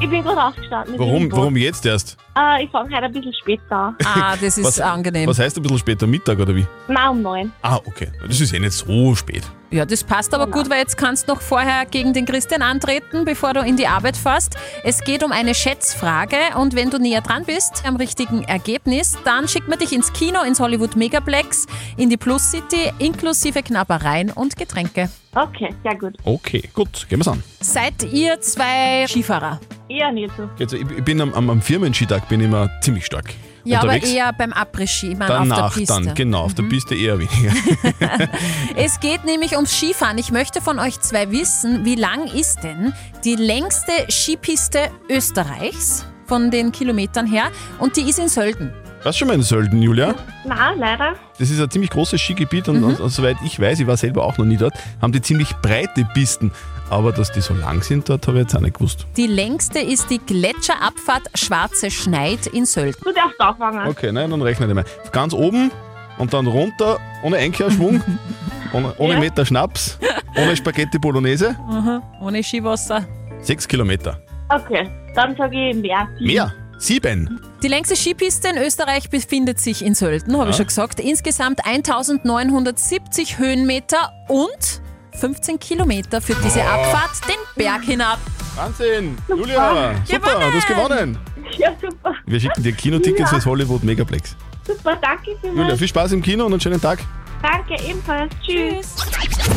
Ich 0.00 0.08
bin 0.08 0.22
gerade 0.22 0.42
aufgestanden. 0.42 0.98
Warum, 0.98 1.30
warum 1.32 1.56
jetzt 1.58 1.84
erst? 1.84 2.16
Äh, 2.36 2.64
ich 2.64 2.70
fange 2.70 2.94
heute 2.96 3.04
ein 3.04 3.12
bisschen 3.12 3.34
später 3.34 3.76
an. 3.76 3.96
Ah, 4.04 4.34
das 4.40 4.56
ist 4.58 4.64
Was- 4.64 4.80
angenehm. 4.80 5.28
Was 5.28 5.38
heißt 5.38 5.56
ein 5.58 5.62
bisschen 5.62 5.78
später, 5.78 6.06
Mittag 6.06 6.38
oder 6.38 6.56
wie? 6.56 6.66
Nein, 6.88 7.08
um 7.10 7.22
neun. 7.22 7.52
Ah, 7.62 7.76
okay. 7.84 8.10
Das 8.26 8.40
ist 8.40 8.52
eh 8.54 8.58
nicht 8.58 8.72
so 8.72 9.14
spät. 9.14 9.44
Ja, 9.74 9.84
das 9.84 10.04
passt 10.04 10.32
aber 10.34 10.46
gut, 10.46 10.70
weil 10.70 10.78
jetzt 10.78 10.96
kannst 10.96 11.26
du 11.26 11.32
noch 11.32 11.40
vorher 11.40 11.84
gegen 11.84 12.12
den 12.12 12.26
Christian 12.26 12.62
antreten, 12.62 13.24
bevor 13.24 13.54
du 13.54 13.60
in 13.60 13.76
die 13.76 13.88
Arbeit 13.88 14.16
fährst. 14.16 14.54
Es 14.84 15.00
geht 15.00 15.24
um 15.24 15.32
eine 15.32 15.52
Schätzfrage 15.52 16.36
und 16.56 16.76
wenn 16.76 16.90
du 16.90 16.98
näher 16.98 17.22
dran 17.22 17.44
bist 17.44 17.82
am 17.84 17.96
richtigen 17.96 18.44
Ergebnis, 18.44 19.18
dann 19.24 19.48
schickt 19.48 19.66
man 19.66 19.80
dich 19.80 19.92
ins 19.92 20.12
Kino, 20.12 20.42
ins 20.42 20.60
Hollywood 20.60 20.94
Megaplex, 20.94 21.66
in 21.96 22.08
die 22.08 22.16
Plus 22.16 22.52
City, 22.52 22.92
inklusive 23.00 23.64
Knabbereien 23.64 24.30
und 24.30 24.56
Getränke. 24.56 25.10
Okay, 25.34 25.74
sehr 25.82 25.96
gut. 25.96 26.18
Okay, 26.24 26.70
gut, 26.72 27.08
gehen 27.08 27.18
wir's 27.18 27.26
an. 27.26 27.42
Seid 27.60 28.04
ihr 28.12 28.40
zwei 28.42 29.08
Skifahrer? 29.08 29.58
Eher 29.88 30.12
nicht 30.12 30.30
so. 30.36 30.48
Also 30.60 30.76
ich 30.76 30.88
ich 30.88 31.02
bin 31.02 31.20
am, 31.20 31.34
am, 31.34 31.50
am 31.50 31.60
Firmenskitag 31.60 32.28
bin 32.28 32.38
ich 32.38 32.46
immer 32.46 32.70
ziemlich 32.80 33.06
stark 33.06 33.34
Ja, 33.64 33.80
unterwegs. 33.80 34.06
aber 34.06 34.14
eher 34.16 34.32
beim 34.32 34.52
Après-Ski, 34.52 35.14
meine 35.16 35.24
auf 35.40 35.48
Danach 35.48 35.72
der 35.74 35.80
Piste. 35.80 36.00
Mhm. 36.00 36.04
dann, 36.06 36.14
genau, 36.14 36.40
auf 36.42 36.54
der 36.54 36.62
Piste 36.64 36.94
eher 36.94 37.18
weniger. 37.18 37.52
Es 38.76 39.00
geht 39.00 39.24
nämlich 39.24 39.52
ums 39.56 39.72
Skifahren. 39.76 40.18
Ich 40.18 40.30
möchte 40.30 40.60
von 40.60 40.78
euch 40.78 41.00
zwei 41.00 41.30
wissen, 41.30 41.84
wie 41.84 41.94
lang 41.94 42.26
ist 42.26 42.62
denn 42.62 42.92
die 43.24 43.36
längste 43.36 43.92
Skipiste 44.10 44.90
Österreichs 45.08 46.04
von 46.26 46.50
den 46.50 46.72
Kilometern 46.72 47.26
her? 47.26 47.44
Und 47.78 47.96
die 47.96 48.02
ist 48.08 48.18
in 48.18 48.28
Sölden. 48.28 48.72
Warst 49.02 49.16
du 49.16 49.20
schon 49.20 49.28
mal 49.28 49.34
in 49.34 49.42
Sölden, 49.42 49.82
Julia? 49.82 50.14
Nein, 50.46 50.78
leider. 50.78 51.14
Das 51.38 51.50
ist 51.50 51.60
ein 51.60 51.70
ziemlich 51.70 51.90
großes 51.90 52.18
Skigebiet 52.20 52.68
und, 52.68 52.78
Mhm. 52.78 52.84
und, 52.84 53.00
und 53.00 53.10
soweit 53.10 53.36
ich 53.44 53.60
weiß, 53.60 53.80
ich 53.80 53.86
war 53.86 53.96
selber 53.98 54.24
auch 54.24 54.38
noch 54.38 54.46
nie 54.46 54.56
dort, 54.56 54.72
haben 55.02 55.12
die 55.12 55.20
ziemlich 55.20 55.54
breite 55.56 56.06
Pisten. 56.14 56.52
Aber 56.90 57.12
dass 57.12 57.32
die 57.32 57.40
so 57.40 57.54
lang 57.54 57.82
sind, 57.82 58.08
dort 58.08 58.26
habe 58.26 58.38
ich 58.38 58.42
jetzt 58.44 58.56
auch 58.56 58.60
nicht 58.60 58.74
gewusst. 58.74 59.06
Die 59.16 59.26
längste 59.26 59.80
ist 59.80 60.10
die 60.10 60.18
Gletscherabfahrt 60.18 61.28
Schwarze 61.34 61.90
Schneid 61.90 62.46
in 62.48 62.66
Sölden. 62.66 63.00
Du 63.02 63.12
darfst 63.12 63.40
anfangen. 63.40 63.88
Okay, 63.88 64.12
nein, 64.12 64.30
dann 64.30 64.42
rechne 64.42 64.66
ich 64.66 64.74
mal. 64.74 64.84
Ganz 65.12 65.32
oben 65.32 65.70
und 66.18 66.32
dann 66.32 66.46
runter, 66.46 66.98
ohne 67.22 67.36
Einkehrschwung, 67.38 68.02
ohne, 68.72 68.94
ohne 68.98 69.14
Ja. 69.14 69.20
Meter 69.20 69.46
Schnaps, 69.46 69.98
ohne 70.36 70.56
Spaghetti 70.56 70.98
Bolognese. 70.98 71.56
Aha, 71.68 72.02
ohne 72.20 72.42
Skiwasser. 72.42 73.06
Sechs 73.40 73.66
Kilometer. 73.66 74.20
Okay, 74.50 74.88
dann 75.14 75.34
sage 75.36 75.70
ich 75.70 75.76
mehr. 75.76 76.06
Mehr? 76.20 76.52
Sieben. 76.78 77.40
Die 77.62 77.68
längste 77.68 77.96
Skipiste 77.96 78.48
in 78.48 78.58
Österreich 78.58 79.08
befindet 79.08 79.58
sich 79.58 79.82
in 79.84 79.94
Sölden, 79.94 80.36
habe 80.38 80.50
ich 80.50 80.56
schon 80.56 80.66
gesagt. 80.66 81.00
Insgesamt 81.00 81.64
1970 81.64 83.38
Höhenmeter 83.38 84.12
und 84.28 84.82
15 85.20 85.58
Kilometer 85.58 86.20
führt 86.20 86.38
diese. 86.44 86.62
Abfahrt 86.64 87.10
den 87.28 87.36
Berg 87.56 87.82
hinab. 87.84 88.18
Wahnsinn! 88.56 89.16
Julia, 89.28 89.94
super, 90.04 90.34
du 90.50 90.56
hast 90.56 90.66
gewonnen. 90.68 91.18
Ja, 91.58 91.70
super. 91.80 92.14
Wir 92.26 92.40
schicken 92.40 92.62
dir 92.62 92.72
Kinotickets 92.72 93.20
Ja. 93.20 93.26
fürs 93.28 93.46
Hollywood 93.46 93.82
Megaplex. 93.84 94.36
Super, 94.66 94.96
danke 94.96 95.30
Julia, 95.30 95.40
vielmals. 95.52 95.78
viel 95.78 95.88
Spaß 95.88 96.12
im 96.12 96.22
Kino 96.22 96.46
und 96.46 96.52
einen 96.52 96.60
schönen 96.60 96.80
Tag. 96.80 97.00
Danke, 97.42 97.74
ebenfalls. 97.86 98.32
Tschüss. 98.44 98.94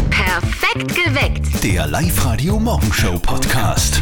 Perfekt 0.10 0.94
geweckt. 0.96 1.64
Der 1.64 1.88
Live-Radio 1.88 2.60
Morgenshow 2.60 3.18
Podcast. 3.20 4.02